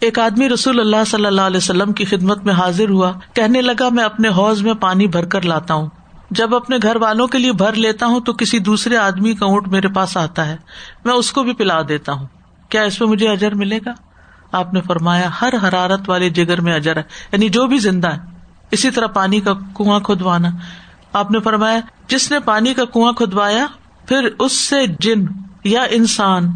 ایک 0.00 0.18
آدمی 0.18 0.48
رسول 0.48 0.80
اللہ 0.80 1.04
صلی 1.06 1.26
اللہ 1.26 1.40
علیہ 1.40 1.56
وسلم 1.56 1.92
کی 1.92 2.04
خدمت 2.04 2.44
میں 2.44 2.54
حاضر 2.54 2.90
ہوا۔ 2.90 3.12
کہنے 3.32 3.62
لگا، 3.62 3.88
میں 3.88 4.04
اپنے 4.04 4.28
حوض 4.28 4.62
میں 4.62 4.74
پانی 4.74 5.06
بھر 5.06 5.24
کر 5.24 5.42
لاتا 5.42 5.74
ہوں۔ 5.74 5.88
جب 6.30 6.54
اپنے 6.54 6.76
گھر 6.82 6.96
والوں 6.96 7.26
کے 7.26 7.38
لیے 7.38 7.52
بھر 7.52 7.72
لیتا 7.72 8.06
ہوں 8.06 8.20
تو 8.20 8.32
کسی 8.32 8.58
دوسرے 8.58 8.96
آدمی 8.96 9.34
کا 9.34 9.46
اونٹ 9.46 9.68
میرے 9.68 9.88
پاس 9.88 10.16
آتا 10.16 10.46
ہے۔ 10.46 10.56
میں 11.04 11.14
اس 11.14 11.32
کو 11.32 11.42
بھی 11.42 11.52
پلا 11.52 11.82
دیتا 11.88 12.12
ہوں۔ 12.12 12.26
کیا 12.68 12.82
اس 12.82 13.00
میں 13.00 13.08
مجھے 13.08 13.28
اجر 13.28 13.54
ملے 13.54 13.78
گا؟ 13.86 14.07
آپ 14.52 14.74
نے 14.74 14.80
فرمایا، 14.80 15.30
ہر 15.40 15.54
حرارت 15.62 16.10
والے 16.10 16.30
جگر 16.30 16.60
میں 16.60 16.74
اجر 16.74 16.96
ہے۔ 16.96 17.02
یعنی 17.32 17.48
جو 17.48 17.66
بھی 17.66 17.78
زندہ 17.78 18.08
ہے، 18.08 18.18
اسی 18.70 18.90
طرح 18.90 19.06
پانی 19.06 19.40
کا 19.40 19.52
کنواں 19.54 20.00
کھدوانا۔ 20.00 20.48
آپ 21.12 21.30
نے 21.30 21.40
فرمایا، 21.40 21.80
جس 22.08 22.30
نے 22.30 22.40
پانی 22.40 22.74
کا 22.74 22.84
کنواں 22.84 23.12
کھدوایا، 23.12 23.66
پھر 24.06 24.28
اس 24.38 24.52
سے 24.52 24.76
جن 25.00 25.26
یا 25.64 25.82
انسان 25.90 26.46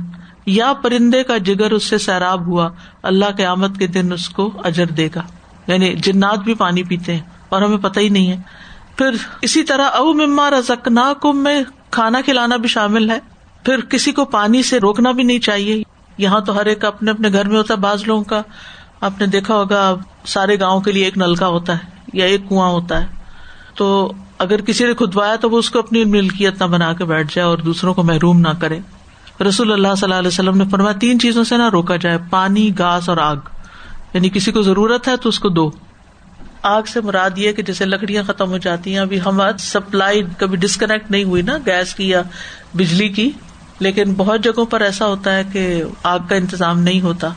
یا 0.46 0.72
پرندے 0.72 1.22
کا 1.22 1.37
جگر 1.37 1.70
اس 1.70 1.84
سے 1.84 1.99
سیراب 1.99 2.46
ہوا، 2.46 2.68
اللہ 3.02 3.25
کے 3.37 3.46
آمد 3.46 3.78
کے 3.78 3.87
دن 3.87 4.12
اس 4.12 4.28
کو 4.28 4.52
اجر 4.64 4.87
دے 4.87 5.08
گا۔ 5.14 5.22
یعنی 5.66 5.94
جنات 5.94 6.38
بھی 6.38 6.54
پانی 6.54 6.82
پیتے 6.82 7.14
ہیں، 7.14 7.20
اور 7.49 7.62
ہمیں 7.62 7.78
پتہ 7.78 8.00
ہی 8.00 8.08
نہیں 8.08 8.30
ہے۔ 8.30 8.40
پھر 8.96 9.11
اسی 9.42 9.62
طرح 9.62 9.84
او 9.84 10.12
مما 10.12 10.50
رزکنا 10.50 11.12
کم 11.22 11.38
میں 11.38 11.62
کھانا 11.90 12.20
کھلانا 12.20 12.56
بھی 12.56 12.68
شامل 12.68 13.11
ہے۔ 13.11 13.18
پھر 13.64 13.80
کسی 13.80 14.12
کو 14.12 14.25
پانی 14.25 14.62
سے 14.62 14.80
روکنا 14.80 15.11
بھی 15.11 15.22
نہیں 15.22 15.38
چاہیے۔ 15.38 15.82
یہاں 16.19 16.40
تو 16.40 16.57
ہر 16.57 16.66
ایک 16.66 16.85
اپنے 16.85 17.11
اپنے 17.11 17.28
گھر 17.33 17.49
میں 17.49 17.57
ہوتا 17.57 17.75
ہے، 17.75 17.78
بعض 17.78 18.02
لوگوں 18.07 18.25
کا۔ 18.25 18.42
آپ 19.00 19.21
نے 19.21 19.26
دیکھا 19.26 19.54
ہوگا، 19.54 19.95
سارے 20.26 20.61
گاؤں 20.61 20.81
کے 20.81 20.92
لیے 20.92 21.04
ایک 21.04 21.19
نلکا 21.19 21.47
ہوتا 21.47 21.73
ہے 21.73 21.78
یا 22.12 22.25
ایک 22.25 22.49
کنواں 22.49 22.69
ہوتا 22.69 23.00
ہے۔ 23.00 23.07
تو 23.75 24.12
اگر 24.38 24.61
کسی 24.61 24.87
نے 24.87 24.95
کھدوایا 24.95 25.37
تو 25.37 25.50
وہ 25.50 25.59
اس 25.59 25.71
کو 25.71 25.78
اپنی 25.78 26.04
ملکیت 26.04 26.62
نہ 26.62 26.66
بنا 26.66 26.92
کے 26.92 27.04
بیٹھ 27.04 27.35
جائے 27.35 27.49
اور 27.49 27.59
دوسروں 27.59 27.95
کو 27.95 28.02
محروم 28.02 28.40
نہ 28.40 28.49
کرے۔ 28.61 28.78
رسول 29.49 29.73
اللہ 29.73 29.88
صلی 29.88 30.04
اللہ 30.04 30.14
علیہ 30.14 30.28
وسلم 30.28 30.57
نے 30.57 30.64
فرمایا، 30.71 30.99
تین 30.99 31.21
چیزوں 31.21 31.45
سے 31.45 31.57
نہ 31.57 31.69
روکا 31.69 31.97
جائے، 31.97 32.19
پانی، 32.31 32.71
گاس 32.78 33.09
اور 33.09 33.16
آگ۔ 33.16 33.37
یعنی 34.12 34.28
کسی 34.28 34.52
کو 34.52 34.62
ضرورت 34.62 35.09
ہے 35.09 35.16
تو 35.16 35.28
اس 35.28 35.38
کو 35.38 35.49
دو۔ 35.49 35.71
آگ 36.62 36.83
سے 36.83 37.00
مراد 37.00 37.31
یہ 37.37 37.52
کہ 37.52 37.62
جیسے 37.62 37.85
لکڑیاں 37.85 38.23
ختم 38.26 38.50
ہو 38.50 38.59
جاتی 38.59 38.92
ہیں، 38.92 38.99
ابھی 38.99 39.21
ہم 39.26 39.40
سپلائی 39.59 40.23
کبھی 40.38 40.57
ڈسکنیکٹ 40.57 41.11
نہیں 41.11 41.25
ہوئی 41.25 41.42
نا، 41.42 41.59
گیس 41.66 41.95
کی 41.95 42.09
یا 42.09 42.23
بجلی 42.76 43.09
کی۔ 43.09 43.31
لیکن 43.78 44.14
بہت 44.16 44.44
جگہوں 44.44 44.66
پر 44.66 44.80
ایسا 44.80 45.06
ہوتا 45.06 45.36
ہے 45.36 45.42
کہ 45.52 45.82
آگ 46.02 46.18
کا 46.28 46.34
انتظام 46.34 46.80
نہیں 46.80 47.00
ہوتا۔ 47.00 47.28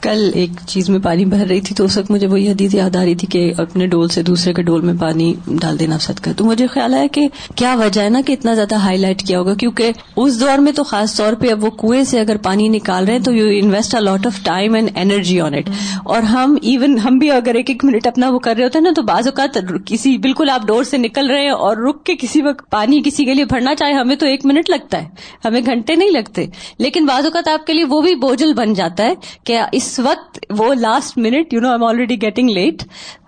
کل 0.00 0.30
ایک 0.34 0.50
چیز 0.66 0.90
میں 0.90 0.98
پانی 0.98 1.24
بھر 1.24 1.46
رہی 1.46 1.60
تھی 1.60 1.74
تو 1.74 1.84
اس 1.84 1.98
وقت 1.98 2.10
مجھے 2.10 2.26
وہی 2.26 2.50
حدیث 2.50 2.74
یاد 2.74 2.96
آ 2.96 3.04
رہی 3.04 3.14
تھی 3.14 3.26
کہ 3.26 3.52
اپنے 3.58 3.86
ڈول 3.86 4.08
سے 4.08 4.22
دوسرے 4.22 4.52
کے 4.54 4.62
ڈول 4.62 4.80
میں 4.80 4.94
پانی 5.00 5.34
ڈال 5.48 5.80
دینا 5.80 5.98
سد 5.98 6.20
کا 6.20 6.32
تو 6.32 6.44
مجھے 6.44 6.66
خیال 6.66 6.94
ہے 6.94 7.08
کہ 7.08 7.28
کیا 7.54 7.74
وجہ 7.74 8.00
ہے 8.00 8.08
نا 8.08 8.20
کہ 8.26 8.32
اتنا 8.32 8.54
زیادہ 8.54 8.74
ہائی 8.74 8.98
لائٹ 8.98 9.22
کیا 9.22 9.38
ہوگا؟ 9.38 9.54
کیونکہ 9.54 9.92
اس 10.16 10.40
دور 10.40 10.58
میں 10.58 10.72
تو 10.72 10.84
خاص 10.84 11.16
طور 11.16 11.32
پہ 11.32 11.50
اب 11.50 11.64
وہ 11.64 11.70
کنویں 11.70 12.04
سے 12.04 12.20
اگر 12.20 12.36
پانی 12.36 12.68
نکال 12.68 13.04
رہے 13.04 13.12
ہیں 13.12 13.22
تو 13.22 13.32
you 13.32 13.64
invest 13.64 13.94
a 13.94 14.00
lot 14.00 14.26
of 14.26 14.42
time 14.42 14.74
and 14.74 14.90
energy 14.94 15.40
on 15.40 15.54
it 15.54 15.70
اور 16.04 16.22
ہم 16.22 16.56
ایون 16.62 16.98
ہم 16.98 17.18
بھی 17.18 17.30
اگر 17.30 17.54
ایک 17.54 17.70
ایک 17.70 17.84
منٹ 17.84 18.06
اپنا 18.06 18.30
وہ 18.30 18.38
کر 18.38 18.54
رہے 18.56 18.64
ہوتے 18.64 18.78
ہیں 18.78 18.84
نا 18.84 18.90
تو 18.96 19.02
بعض 19.02 19.28
اوقات 19.28 19.58
کسی 19.86 20.18
بالکل 20.18 20.50
آپ 20.50 20.66
ڈور 20.66 20.84
سے 20.84 20.98
نکل 20.98 21.30
رہے 21.30 21.42
ہیں 21.42 21.50
اور 21.50 21.76
رک 21.76 22.04
کے 22.04 22.14
کسی 22.20 22.42
وقت 22.42 22.70
پانی 22.70 23.02
کسی 23.04 23.24
کے 23.24 23.34
لیے 23.34 23.44
بھرنا 23.44 23.74
چاہے، 23.74 23.92
ہمیں 23.92 24.16
تو 24.16 24.26
ایک 24.26 24.46
منٹ 24.46 24.70
لگتا 24.70 25.02
ہے۔ 25.02 25.08
ہمیں 25.44 25.60
گھنٹے 25.66 25.94
نہیں 25.94 26.10
لگتے۔ 26.10 26.46
لیکن 26.78 27.06
بعض 27.06 27.24
اوقات 27.24 27.48
آپ 27.48 27.66
کے 27.66 27.72
لیے 27.72 27.84
وہ 27.84 28.00
بھی 28.00 28.14
بوجھل 28.14 28.52
بن 28.54 28.74
جاتا 28.74 29.04
ہے 29.04 29.14
کہ 29.44 29.60
اس 29.72 29.82
وقت 29.98 30.38
وہ 30.58 30.74
last 30.74 31.18
minute 31.18 31.52
you 31.54 31.60
know 31.60 31.70
am 31.70 31.84
already 31.84 32.22
getting 32.22 32.50
late 32.50 32.82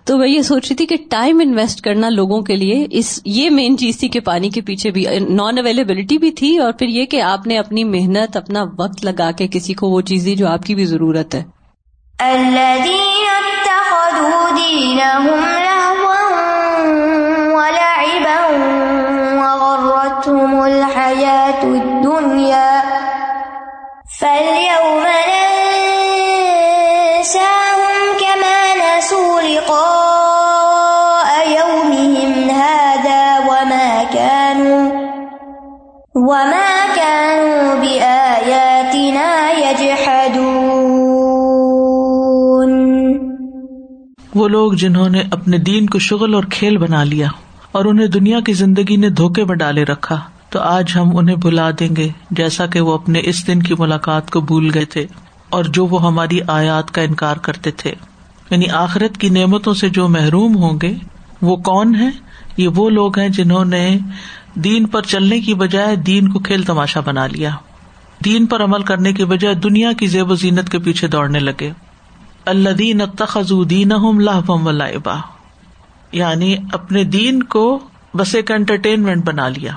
تو 0.05 0.17
میں 0.17 0.27
یہ 0.27 0.41
سوچ 0.41 0.67
رہی 0.69 0.75
تھی 0.75 0.85
کہ 0.85 0.95
ٹائم 1.09 1.39
انویسٹ 1.39 1.81
کرنا 1.81 2.09
لوگوں 2.09 2.41
کے 2.41 2.55
لیے 2.55 2.87
اس، 2.91 3.21
یہ 3.25 3.49
مین 3.49 3.77
چیز 3.77 3.99
تھی 3.99 4.07
کہ 4.07 4.19
پانی 4.19 4.49
کے 4.49 4.61
پیچھے 4.61 4.91
بھی 4.91 5.05
نان 5.29 5.57
اویلیبلٹی 5.57 6.17
بھی 6.17 6.31
تھی 6.31 6.57
اور 6.57 6.71
پھر 6.71 6.87
یہ 6.87 7.05
کہ 7.05 7.21
آپ 7.21 7.47
نے 7.47 7.57
اپنی 7.57 7.83
محنت، 7.83 8.37
اپنا 8.37 8.63
وقت 8.79 9.05
لگا 9.05 9.31
کے 9.31 9.47
کسی 9.47 9.73
کو 9.73 9.89
وہ 9.89 10.01
چیز 10.01 10.25
دی 10.25 10.35
جو 10.35 10.47
آپ 10.47 10.63
کی 10.63 10.75
بھی 10.75 10.85
ضرورت 10.85 11.35
ہے۔ 11.35 11.43
وہ 44.39 44.47
لوگ 44.47 44.71
جنہوں 44.73 45.09
نے 45.09 45.21
اپنے 45.31 45.57
دین 45.57 45.85
کو 45.85 45.99
شغل 45.99 46.33
اور 46.33 46.43
کھیل 46.43 46.77
بنا 46.77 47.03
لیا 47.03 47.27
اور 47.71 47.85
انہیں 47.85 48.07
دنیا 48.07 48.39
کی 48.39 48.53
زندگی 48.53 48.95
نے 48.95 49.09
دھوکے 49.09 49.45
میں 49.45 49.55
ڈالے 49.55 49.83
رکھا، 49.83 50.21
تو 50.49 50.59
آج 50.59 50.91
ہم 50.95 51.17
انہیں 51.17 51.35
بلا 51.35 51.71
دیں 51.79 51.95
گے 51.95 52.09
جیسا 52.31 52.65
کہ 52.65 52.79
وہ 52.79 52.93
اپنے 52.93 53.21
اس 53.23 53.47
دن 53.47 53.63
کی 53.63 53.73
ملاقات 53.79 54.31
کو 54.31 54.41
بھول 54.41 54.71
گئے 54.73 54.85
تھے 54.85 55.05
اور 55.49 55.63
جو 55.63 55.85
وہ 55.85 56.05
ہماری 56.05 56.39
آیات 56.47 56.91
کا 56.91 57.01
انکار 57.01 57.35
کرتے 57.35 57.71
تھے۔ 57.71 57.93
یعنی 58.49 58.69
آخرت 58.69 59.17
کی 59.17 59.29
نعمتوں 59.29 59.73
سے 59.73 59.89
جو 59.89 60.07
محروم 60.07 60.55
ہوں 60.55 60.79
گے، 60.81 60.93
وہ 61.41 61.55
کون 61.55 61.95
ہے 61.95 62.09
یہ 62.57 62.67
وہ 62.67 62.89
لوگ 62.89 63.19
ہیں 63.19 63.29
جنہوں 63.29 63.65
نے 63.65 63.97
دین 64.55 64.87
پر 64.87 65.01
چلنے 65.01 65.39
کی 65.39 65.53
بجائے 65.53 65.95
دین 65.95 66.29
کو 66.29 66.39
کھیل 66.39 66.63
تماشا 66.63 66.99
بنا 66.99 67.27
لیا۔ 67.27 67.49
دین 68.25 68.45
پر 68.45 68.63
عمل 68.63 68.81
کرنے 68.81 69.13
کی 69.13 69.25
بجائے 69.25 69.55
دنیا 69.55 69.91
کی 69.91 70.07
زیب 70.07 70.31
و 70.31 70.35
زینت 70.35 70.69
کے 70.69 70.79
پیچھے 70.79 71.07
دوڑنے 71.07 71.39
لگے۔ 71.39 71.71
اللہ 72.45 72.69
دین 72.69 73.01
دین 73.69 73.91
یعنی 76.11 76.55
اپنے 76.71 77.03
دین 77.03 77.43
کو 77.43 77.79
بس 78.13 78.35
ایک 78.35 78.51
انٹرٹینمنٹ 78.51 79.25
بنا 79.25 79.47
لیا۔ 79.47 79.71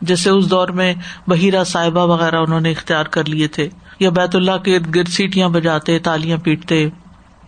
جیسے 0.00 0.30
اس 0.30 0.50
دور 0.50 0.68
میں 0.68 0.94
بحیرہ 1.26 1.64
صاحبہ 1.64 2.06
وغیرہ 2.06 2.36
انہوں 2.36 2.60
نے 2.60 2.70
اختیار 2.70 3.04
کر 3.04 3.24
لیے 3.24 3.48
تھے، 3.48 3.68
یا 4.00 4.10
بیت 4.10 4.36
اللہ 4.36 4.56
کے 4.56 4.76
ارد 4.76 4.94
گرد 4.94 5.08
سیٹیاں 5.08 5.48
بجاتے، 5.48 5.98
تالیاں 5.98 6.38
پیٹتے۔ 6.38 6.88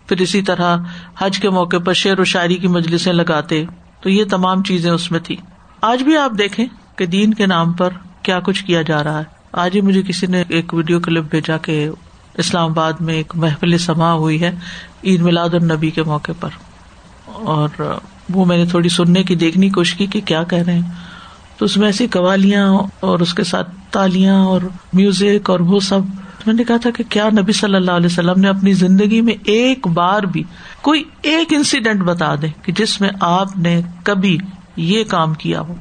پھر 0.07 0.21
اسی 0.21 0.43
طرح 0.43 0.77
حج 1.19 1.39
کے 1.39 1.51
موقع 1.51 1.77
پر 1.85 1.93
شعر 1.93 2.21
و 2.21 2.25
شاعری 2.25 2.57
کی 2.57 2.69
مجلسیں 2.69 3.13
لگاتے۔ 3.13 3.65
تو 4.01 4.11
یہ 4.11 4.25
تمام 4.25 4.63
چیزیں 4.63 4.91
اس 4.91 5.11
میں 5.11 5.21
تھی 5.21 5.37
آج 5.81 6.03
بھی 6.03 6.17
آپ 6.17 6.31
دیکھیں 6.39 6.67
کہ 6.97 7.07
دین 7.07 7.35
کے 7.35 7.47
نام 7.47 7.73
پر 7.73 7.89
کیا 8.23 8.41
کچھ 8.41 8.65
کیا 8.65 8.83
جا 8.83 9.05
رہا 9.05 9.19
ہے۔ 9.19 9.25
آج 9.53 9.77
ہی 9.77 9.81
مجھے 9.81 10.03
کسی 10.03 10.27
نے 10.27 10.45
ایک 10.49 10.75
ویڈیو 10.75 11.01
کلپ 11.01 11.31
بھیجا 11.31 11.57
کہ 11.57 11.91
اسلام 12.35 12.71
آباد 12.71 12.93
میں 13.01 13.15
ایک 13.15 13.33
محفل 13.37 13.79
سما 13.79 14.13
ہوئی 14.13 14.41
ہے 14.41 14.51
عید 15.05 15.21
میلاد 15.21 15.55
النبی 15.55 15.91
کے 15.91 16.03
موقع 16.03 16.33
پر۔ 16.41 16.49
اور 17.27 17.99
وہ 18.33 18.45
میں 18.45 18.57
نے 18.57 18.67
تھوڑی 18.67 18.89
سننے 18.89 19.23
کی، 19.23 19.35
دیکھنے 19.35 19.67
کی 19.67 19.73
کوشش 19.73 19.95
کی 19.95 20.07
کہ 20.07 20.21
کیا 20.21 20.43
کہہ 20.43 20.59
رہے 20.59 20.75
ہیں۔ 20.75 20.91
تو 21.59 21.65
اس 21.65 21.77
میں 21.77 21.89
ایسی 21.89 22.07
قوالیاں 22.07 22.79
اور 23.01 23.19
اس 23.19 23.35
کے 23.35 23.45
ساتھ 23.45 23.71
تالیاں 23.91 24.45
اور 24.45 24.61
میوزک 24.93 25.51
اور 25.51 25.61
وہ 25.61 25.81
سب۔ 25.81 26.01
میں 26.47 26.55
نے 26.55 26.65
کہا 26.65 26.77
تھا 26.77 26.91
کہ 26.91 27.05
کیا 27.09 27.29
نبی 27.41 27.53
صلی 27.53 27.75
اللہ 27.75 27.91
علیہ 27.91 28.07
وسلم 28.07 28.41
نے 28.41 28.49
اپنی 28.49 28.73
زندگی 28.73 29.21
میں 29.21 29.35
ایک 29.45 29.87
بار 29.87 30.23
بھی 30.23 30.43
کوئی 30.83 31.05
ایک 31.23 31.53
انسیڈینٹ 31.53 32.03
بتا 32.03 32.35
دے 32.35 32.47
کہ 32.63 32.73
جس 32.73 33.01
میں 33.01 33.11
آپ 33.21 33.57
نے 33.57 33.81
کبھی 34.03 34.39
یہ 34.77 35.05
کام 35.05 35.35
کیا 35.35 35.61
ہو۔ 35.61 35.75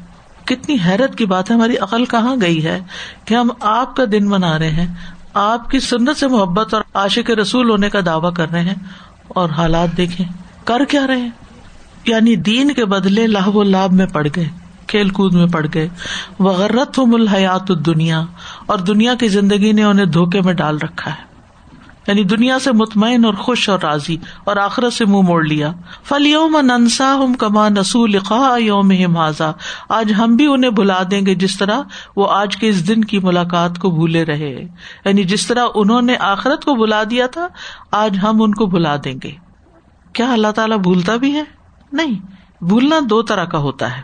کتنی 0.46 0.76
حیرت 0.86 1.18
کی 1.18 1.26
بات 1.26 1.52
ہے، 1.52 1.56
ہماری 1.56 1.78
عقل 1.78 2.06
کہاں 2.06 2.36
گئی 2.42 2.66
ہے 2.66 2.80
کہ 3.26 3.36
ہم 3.36 3.48
آپ 3.60 3.96
کا 3.96 4.04
دن 4.12 4.30
منا 4.30 4.60
رہے 4.60 4.72
ہیں 4.72 4.96
آپ 5.40 5.70
کی 5.70 5.80
سنت 5.80 6.18
سے 6.18 6.28
محبت 6.28 6.74
اور 6.74 6.84
عاشق 6.94 7.30
رسول 7.30 7.70
ہونے 7.70 7.90
کا 7.90 8.00
دعوی 8.06 8.34
کر 8.36 8.52
رہے 8.52 8.62
ہیں 8.62 8.76
اور 9.28 9.50
حالات 9.50 9.98
دیکھے 9.98 10.24
کر 10.64 10.86
کیا 10.86 11.08
رہے 11.08 11.22
ہیں؟ 11.22 11.30
یعنی 12.06 12.36
دین 12.36 12.74
کے 12.74 12.86
بدلے 12.86 13.28
لاہ 13.28 13.48
و 13.48 13.64
لابھ 13.64 13.94
میں 13.94 14.06
پڑ 14.06 14.28
گئے، 14.36 14.50
کھیل 14.88 15.10
کود 15.10 15.34
میں 15.34 15.48
پڑ 15.48 15.66
گئے۔ 15.74 15.90
وغیرہ 16.40 16.80
ہوں 16.98 17.14
الحیات 17.14 17.68
دنیا 17.68 18.24
اور 18.66 18.78
دنیا 18.78 19.16
کی 19.16 19.28
زندگی 19.28 19.72
نے 19.72 19.84
انہیں 19.84 20.06
دھوکے 20.06 20.42
میں 20.42 20.54
ڈال 20.54 20.78
رکھا 20.78 21.12
ہے۔ 21.12 21.27
یعنی 22.08 22.24
دنیا 22.24 22.60
سے 22.60 22.72
مطمئن 22.72 23.26
اور 23.26 23.34
خوش 23.34 23.70
اور 23.70 23.80
راضی 23.80 24.18
اور 24.44 24.58
آخرت 24.58 24.94
سے 24.94 25.06
منہ 25.06 25.22
موڑ 25.22 25.44
لیا۔ 25.46 25.72
فل 26.04 26.28
یوم 26.28 26.58
ننسا 26.62 27.14
ہم 27.16 27.34
کما 27.34 27.70
نسو 27.70 28.06
لکھا 28.06 28.56
یوم 28.60 29.18
حاضا 29.18 29.52
آج 29.90 30.14
ہم 30.18 30.36
بھی 30.36 30.46
انہیں 30.46 30.72
بلا 30.72 31.02
دیں 31.12 31.26
گے 31.26 31.36
جس 31.36 31.58
طرح 31.58 31.82
وہ 32.16 32.28
آج 32.32 32.58
کے 32.58 32.70
اس 32.70 32.88
دن 32.88 33.04
کی 33.04 33.20
ملاقات 33.20 33.80
کو 33.80 33.90
بھولے 33.90 34.26
رہے۔ 34.26 34.68
یعنی 35.06 35.24
جس 35.24 35.48
طرح 35.48 35.66
انہوں 35.76 36.02
نے 36.02 36.16
آخرت 36.20 36.66
کو 36.66 36.76
بلا 36.76 37.04
دیا 37.10 37.28
تھا، 37.28 37.48
آج 37.92 38.18
ہم 38.24 38.42
ان 38.42 38.54
کو 38.54 38.66
بلا 38.66 38.96
دیں 39.04 39.16
گے۔ 39.24 39.32
کیا 40.14 40.34
اللہ 40.34 40.52
تعالیٰ 40.56 40.78
بھولتا 40.78 41.16
بھی 41.16 41.34
ہے؟ 41.34 41.44
نہیں، 41.92 42.20
بھولنا 42.64 43.00
دو 43.10 43.22
طرح 43.22 43.46
کا 43.46 43.58
ہوتا 43.58 43.98
ہے۔ 43.98 44.02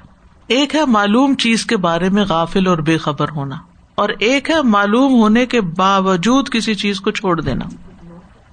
ایک 0.48 0.76
ہے 0.76 0.86
معلوم 0.86 1.34
چیز 1.36 1.66
کے 1.66 1.78
بارے 1.78 2.10
میں 2.10 2.24
غافل 2.30 2.68
اور 2.68 2.78
بے 2.78 2.98
خبر 2.98 3.30
ہونا، 3.30 3.56
اور 3.96 4.10
ایک 4.20 4.50
ہے 4.50 4.62
معلوم 4.62 5.14
ہونے 5.14 5.46
کے 5.46 5.62
باوجود 5.62 6.50
کسی 6.50 6.76
چیز 6.76 7.02
کو 7.02 7.12
چھوڑ 7.12 7.42
دینا۔ 7.42 7.66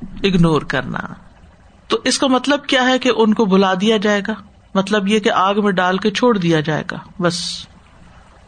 اگنور 0.02 0.62
کرنا۔ 0.62 0.98
تو 1.88 1.98
اس 2.04 2.18
کا 2.18 2.26
مطلب 2.26 2.66
کیا 2.66 2.82
ہے 2.82 2.98
کہ 2.98 3.10
ان 3.16 3.34
کو 3.34 3.44
بلا 3.44 3.74
دیا 3.80 3.96
جائے 3.96 4.22
گا؟ 4.28 4.32
مطلب 4.74 5.08
یہ 5.08 5.18
کہ 5.18 5.30
آگ 5.32 5.54
میں 5.64 5.72
ڈال 5.72 5.98
کے 5.98 6.10
چھوڑ 6.10 6.38
دیا 6.38 6.60
جائے 6.60 6.84
گا۔ 6.90 6.98
بس۔ 7.22 7.40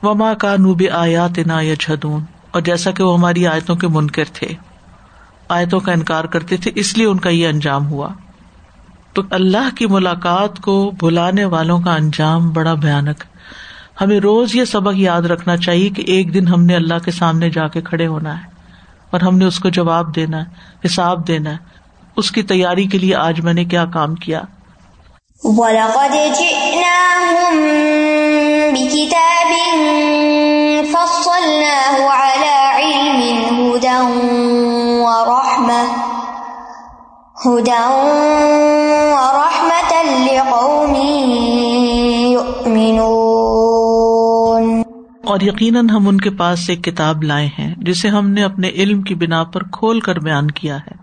وما 0.03 0.35
کا 0.35 0.57
نوب 0.59 0.83
آیات 0.93 1.38
نا 1.47 1.61
یا 1.61 1.75
جدون 1.81 2.23
اور 2.51 2.61
جیسا 2.61 2.91
کہ 2.91 3.03
وہ 3.03 3.19
ہماری 3.19 3.47
آیتوں 3.47 3.77
کے 3.77 3.88
منکر 3.88 4.25
تھے۔ 4.33 4.49
آیتوں 5.49 5.81
کا 5.81 5.93
انکار 5.93 6.25
کرتے 6.25 6.57
تھے، 6.57 6.71
اس 6.75 6.99
لیے 6.99 7.07
ان 7.07 7.19
کا 7.19 7.31
یہ 7.31 7.49
انجام 7.49 7.87
ہوا۔ 7.87 8.09
تو 9.12 9.23
اللہ 9.31 9.77
کی 9.77 9.87
ملاقات 9.87 10.59
کو 10.59 10.93
بلانے 11.03 11.45
والوں 11.45 11.81
کا 11.81 11.95
انجام 11.95 12.51
بڑا 12.51 12.75
بھیانک۔ 12.75 13.25
ہمیں 14.01 14.21
روز 14.21 14.55
یہ 14.55 14.65
سبق 14.65 14.97
یاد 14.97 15.23
رکھنا 15.23 15.57
چاہیے 15.57 15.91
کہ 15.91 16.03
ایک 16.07 16.35
دن 16.35 16.49
ہم 16.49 16.65
نے 16.65 16.77
اللہ 16.77 16.99
کے 17.05 17.11
سامنے 17.11 17.51
جا 17.51 17.69
کے 17.69 17.81
کھڑے 17.81 18.07
ہونا 18.07 18.43
ہے۔ 18.43 18.52
اور 19.12 19.20
ہم 19.20 19.38
نے 19.38 19.44
اس 19.44 19.59
کو 19.59 19.68
جواب 19.68 20.16
دینا 20.16 20.38
ہے، 20.38 20.44
حساب 20.87 21.29
دینا 21.29 21.51
ہے۔ 21.51 21.57
اس 22.16 22.31
کی 22.31 22.42
تیاری 22.42 22.87
کے 22.87 22.98
لیے 22.98 23.14
آج 23.14 23.40
میں 23.40 23.55
نے 23.55 23.64
کیا 23.64 23.85
کام 23.85 24.14
کیا؟ 24.14 24.40
وَلَقَدْ 25.42 26.12
جِئْنَاهُمْ 26.12 27.57
بِكِتَابٍ 28.72 29.53
فَصَّلْنَاهُ 30.92 32.09
عَلَى 32.09 32.85
عِلْمٍ، 32.85 33.53
هُدًى 33.61 34.01
وَرَحْمَةً 35.01 35.85
هُدًى 37.46 37.85
وَرَحْمَةً 39.12 40.22
لِقَوْمٍ 40.27 41.21
اور 45.33 45.40
یقیناً 45.40 45.88
ہم 45.88 46.09
ان 46.09 46.18
کے 46.18 46.31
پاس 46.31 46.71
ایک 46.71 46.85
کتاب 46.85 47.23
لائے 47.23 47.49
ہیں 47.59 47.75
جسے 47.77 48.09
ہم 48.09 48.31
نے 48.31 48.42
اپنے 48.42 48.68
علم 48.68 49.03
کی 49.03 49.14
بنا 49.14 49.45
پر 49.45 49.62
کھول 49.64 50.01
کر 50.01 50.18
بیان 50.18 50.51
کیا 50.51 50.77
ہے۔ 50.77 50.95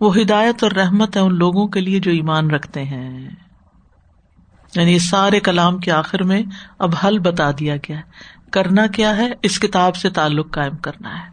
وہ 0.00 0.16
ہدایت 0.16 0.62
اور 0.62 0.72
رحمت 0.72 1.16
ہے 1.16 1.20
ان 1.20 1.34
لوگوں 1.34 1.66
کے 1.66 1.80
لیے 1.80 2.00
جو 2.00 2.10
ایمان 2.10 2.50
رکھتے 2.50 2.84
ہیں۔ 2.84 3.30
یعنی 4.76 4.98
سارے 4.98 5.40
کلام 5.40 5.78
کے 5.78 5.92
آخر 5.92 6.22
میں 6.22 6.42
اب 6.78 6.90
حل 7.04 7.18
بتا 7.18 7.50
دیا 7.50 7.76
گیا 7.76 7.96
ہے۔ 7.96 8.02
کرنا 8.50 8.86
کیا 8.86 9.16
ہے؟ 9.16 9.30
اس 9.42 9.58
کتاب 9.58 9.96
سے 9.96 10.10
تعلق 10.10 10.50
قائم 10.50 10.76
کرنا 10.76 11.18
ہے۔ 11.18 11.30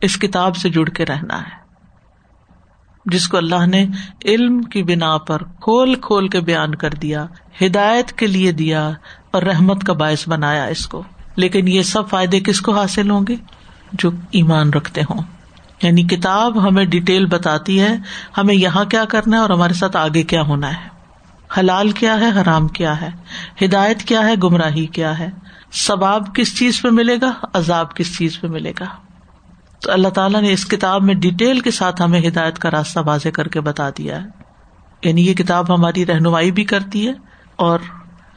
اس 0.00 0.18
کتاب 0.18 0.56
سے 0.56 0.68
جڑ 0.68 0.84
کے 0.84 1.04
رہنا 1.04 1.40
ہے۔ 1.40 1.56
جس 3.06 3.28
کو 3.28 3.36
اللہ 3.36 3.66
نے 3.66 3.86
علم 4.24 4.62
کی 4.62 4.82
بنا 4.82 5.18
پر 5.18 5.42
کھول 5.42 5.94
کھول 5.94 6.28
کے 6.28 6.40
بیان 6.40 6.74
کر 6.74 6.90
دیا، 6.90 7.26
ہدایت 7.62 8.12
کے 8.12 8.26
لیے 8.26 8.52
دیا 8.52 8.90
اور 9.30 9.42
رحمت 9.42 9.84
کا 9.84 9.92
باعث 9.92 10.28
بنایا 10.28 10.64
اس 10.64 10.86
کو۔ 10.86 11.02
لیکن 11.38 11.68
یہ 11.68 11.82
سب 11.82 12.08
فائدے 12.08 12.40
کس 12.40 12.60
کو 12.60 12.72
حاصل 12.78 13.10
ہوں 13.10 13.24
گے؟ 13.28 13.36
جو 13.92 14.10
ایمان 14.30 14.70
رکھتے 14.70 15.00
ہوں۔ 15.00 15.22
یعنی 15.82 16.02
کتاب 16.02 16.68
ہمیں 16.68 16.84
ڈیٹیل 16.84 17.26
بتاتی 17.26 17.80
ہے 17.80 17.96
ہمیں 18.38 18.54
یہاں 18.54 18.84
کیا 18.84 19.04
کرنا 19.04 19.36
ہے 19.36 19.42
اور 19.42 19.50
ہمارے 19.50 19.74
ساتھ 19.74 19.96
آگے 19.96 20.22
کیا 20.22 20.42
ہونا 20.42 20.72
ہے۔ 20.72 20.88
حلال 21.58 21.90
کیا 21.90 22.20
ہے؟ 22.20 22.40
حرام 22.40 22.68
کیا 22.68 23.00
ہے؟ 23.00 23.08
ہدایت 23.64 24.02
کیا 24.02 24.20
ہے؟ 24.20 24.34
گمراہی 24.42 24.86
کیا 24.86 25.18
ہے؟ 25.18 25.30
ثباب 25.72 26.34
کس 26.34 26.58
چیز 26.58 26.82
پہ 26.82 26.88
ملے 26.88 27.16
گا؟ 27.22 27.32
عذاب 27.54 27.94
کس 27.94 28.18
چیز 28.18 28.40
پہ 28.40 28.46
ملے 28.46 28.72
گا؟ 28.80 28.84
تو 29.82 29.92
اللہ 29.92 30.08
تعالیٰ 30.08 30.42
نے 30.42 30.52
اس 30.52 30.66
کتاب 30.66 31.02
میں 31.02 31.14
ڈیٹیل 31.14 31.60
کے 31.60 31.70
ساتھ 31.70 32.02
ہمیں 32.02 32.28
ہدایت 32.28 32.58
کا 32.58 32.70
راستہ 32.70 33.00
واضح 33.06 33.28
کر 33.28 33.48
کے 33.48 33.60
بتا 33.60 33.90
دیا 33.90 34.22
ہے۔ 34.22 34.28
یعنی 35.04 35.26
یہ 35.26 35.34
کتاب 35.34 35.74
ہماری 35.74 36.06
رہنمائی 36.06 36.50
بھی 36.50 36.64
کرتی 36.64 37.08
ہے 37.08 37.12
اور 37.56 37.78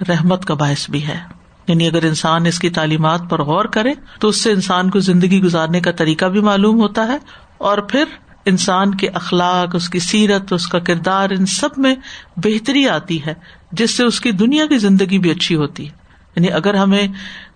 رحمت 0.09 0.45
کا 0.45 0.53
باعث 0.53 0.89
بھی 0.89 1.07
ہے۔ 1.07 1.40
یعنی 1.67 1.87
اگر 1.87 2.05
انسان 2.05 2.45
اس 2.45 2.59
کی 2.59 2.69
تعلیمات 2.69 3.21
پر 3.29 3.41
غور 3.41 3.65
کرے 3.65 3.93
تو 4.19 4.27
اس 4.27 4.43
سے 4.43 4.51
انسان 4.51 4.89
کو 4.89 4.99
زندگی 4.99 5.41
گزارنے 5.41 5.79
کا 5.79 5.91
طریقہ 5.91 6.25
بھی 6.25 6.39
معلوم 6.39 6.79
ہوتا 6.79 7.07
ہے 7.07 7.17
اور 7.57 7.77
پھر 7.77 8.03
انسان 8.45 8.95
کے 8.95 9.07
اخلاق، 9.07 9.75
اس 9.75 9.89
کی 9.89 9.99
سیرت، 9.99 10.53
اس 10.53 10.67
کا 10.67 10.79
کردار، 10.79 11.29
ان 11.29 11.45
سب 11.45 11.69
میں 11.77 11.95
بہتری 12.37 12.89
آتی 12.89 13.25
ہے، 13.25 13.33
جس 13.71 13.97
سے 13.97 14.03
اس 14.03 14.21
کی 14.21 14.31
دنیا 14.31 14.65
کی 14.65 14.77
زندگی 14.77 15.19
بھی 15.19 15.31
اچھی 15.31 15.55
ہوتی 15.55 15.85
ہے۔ 15.85 16.01
یعنی 16.35 16.51
اگر 16.51 16.73
ہمیں 16.73 17.07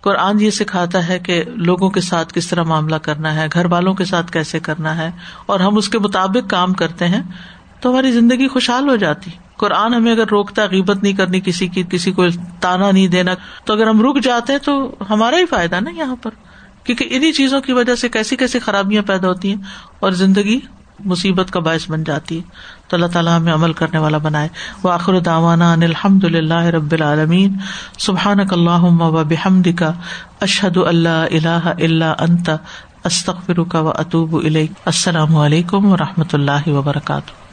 قرآن 0.02 0.42
یہ 0.42 0.50
سکھاتا 0.50 1.08
ہے 1.08 1.20
کہ 1.20 1.44
لوگوں 1.48 1.90
کے 1.90 2.02
ساتھ 2.02 2.34
کس 2.34 2.48
طرح 2.48 2.64
معاملہ 2.64 2.96
کرنا 2.96 3.36
ہے، 3.36 3.48
گھر 3.54 3.66
والوں 3.66 3.94
کے 3.94 4.06
ساتھ 4.06 4.32
کیسے 4.32 4.60
کرنا 4.60 4.98
ہے، 4.98 5.12
اور 5.46 5.60
ہم 5.60 5.78
اس 5.78 5.90
کے 5.90 6.00
مطابق 6.00 6.50
کام 6.50 6.74
کرتے 6.74 7.08
ہیں، 7.08 7.22
تو 7.80 7.92
ہماری 7.92 8.12
زندگی 8.12 8.48
خوشحال 8.48 8.90
ہو 8.90 8.96
جاتی۔ 8.96 9.32
قرآن 9.58 9.94
ہمیں 9.94 10.12
اگر 10.12 10.28
روکتا 10.28 10.66
غیبت 10.72 11.04
نہیں 11.04 11.14
کرنی، 11.14 11.40
کسی 11.40 11.68
کی، 11.68 11.84
کسی 11.90 12.12
کو 12.12 12.26
تانا 12.60 12.92
نہیں 12.92 13.08
دینا، 13.08 13.32
تو 13.66 13.74
اگر 13.74 13.88
ہم 13.88 14.02
رک 14.02 14.24
جاتے 14.24 14.54
ہیں 14.54 14.60
تو 14.60 14.96
ہمارا 15.10 15.38
ہی 15.38 15.46
فائدہ 15.46 15.76
نا 15.80 15.90
یہاں 15.90 16.16
پر۔ 16.22 16.32
کیونکہ 16.84 17.08
انہیں 17.12 17.32
چیزوں 17.32 17.62
کی 17.62 17.74
وجہ 17.74 17.96
سے 17.96 18.10
کیسی 18.10 18.36
کیسی 18.36 18.60
خرابیاں 18.60 19.02
پیدا 19.02 19.28
ہوتی 19.28 19.50
ہیں 19.50 19.62
اور 20.00 20.12
زندگی 20.12 20.60
مصیبت 21.06 21.52
کا 21.52 21.60
باعث 21.60 21.90
بن 21.90 22.04
جاتی 22.04 22.38
ہے۔ 22.38 22.42
تو 22.88 22.96
اللہ 22.96 23.06
تعالیٰ 23.06 23.38
ہمیں 23.38 23.54
عمل 23.54 23.74
کرنے 23.74 24.00
والا 24.00 24.18
بنائے۔ 24.18 24.48
وہ 24.84 24.92
آخر 24.92 25.20
داوانا 25.20 25.74
ان 25.74 25.84
الحمد 25.84 26.24
اللہ 26.24 26.64
رب 26.64 26.92
العالمین۔ 26.92 27.58
سبحان 28.00 28.40
اللہ 28.52 28.84
و 28.84 29.24
بحمد 29.24 29.68
کا 29.80 29.94
اشحد 30.42 30.78
اللہ 30.78 31.10
اللہ 31.10 31.68
اللہ 31.68 32.14
انت۔ 32.20 32.50
استخر 33.04 33.64
کا 33.64 33.80
و 33.80 33.90
اطوب 33.90 34.36
السلام 34.86 35.36
علیکم 35.36 35.86
و 35.86 35.98
رحمۃ 35.98 36.34
اللہ 36.34 36.68
وبرکاتہ۔ 36.68 37.45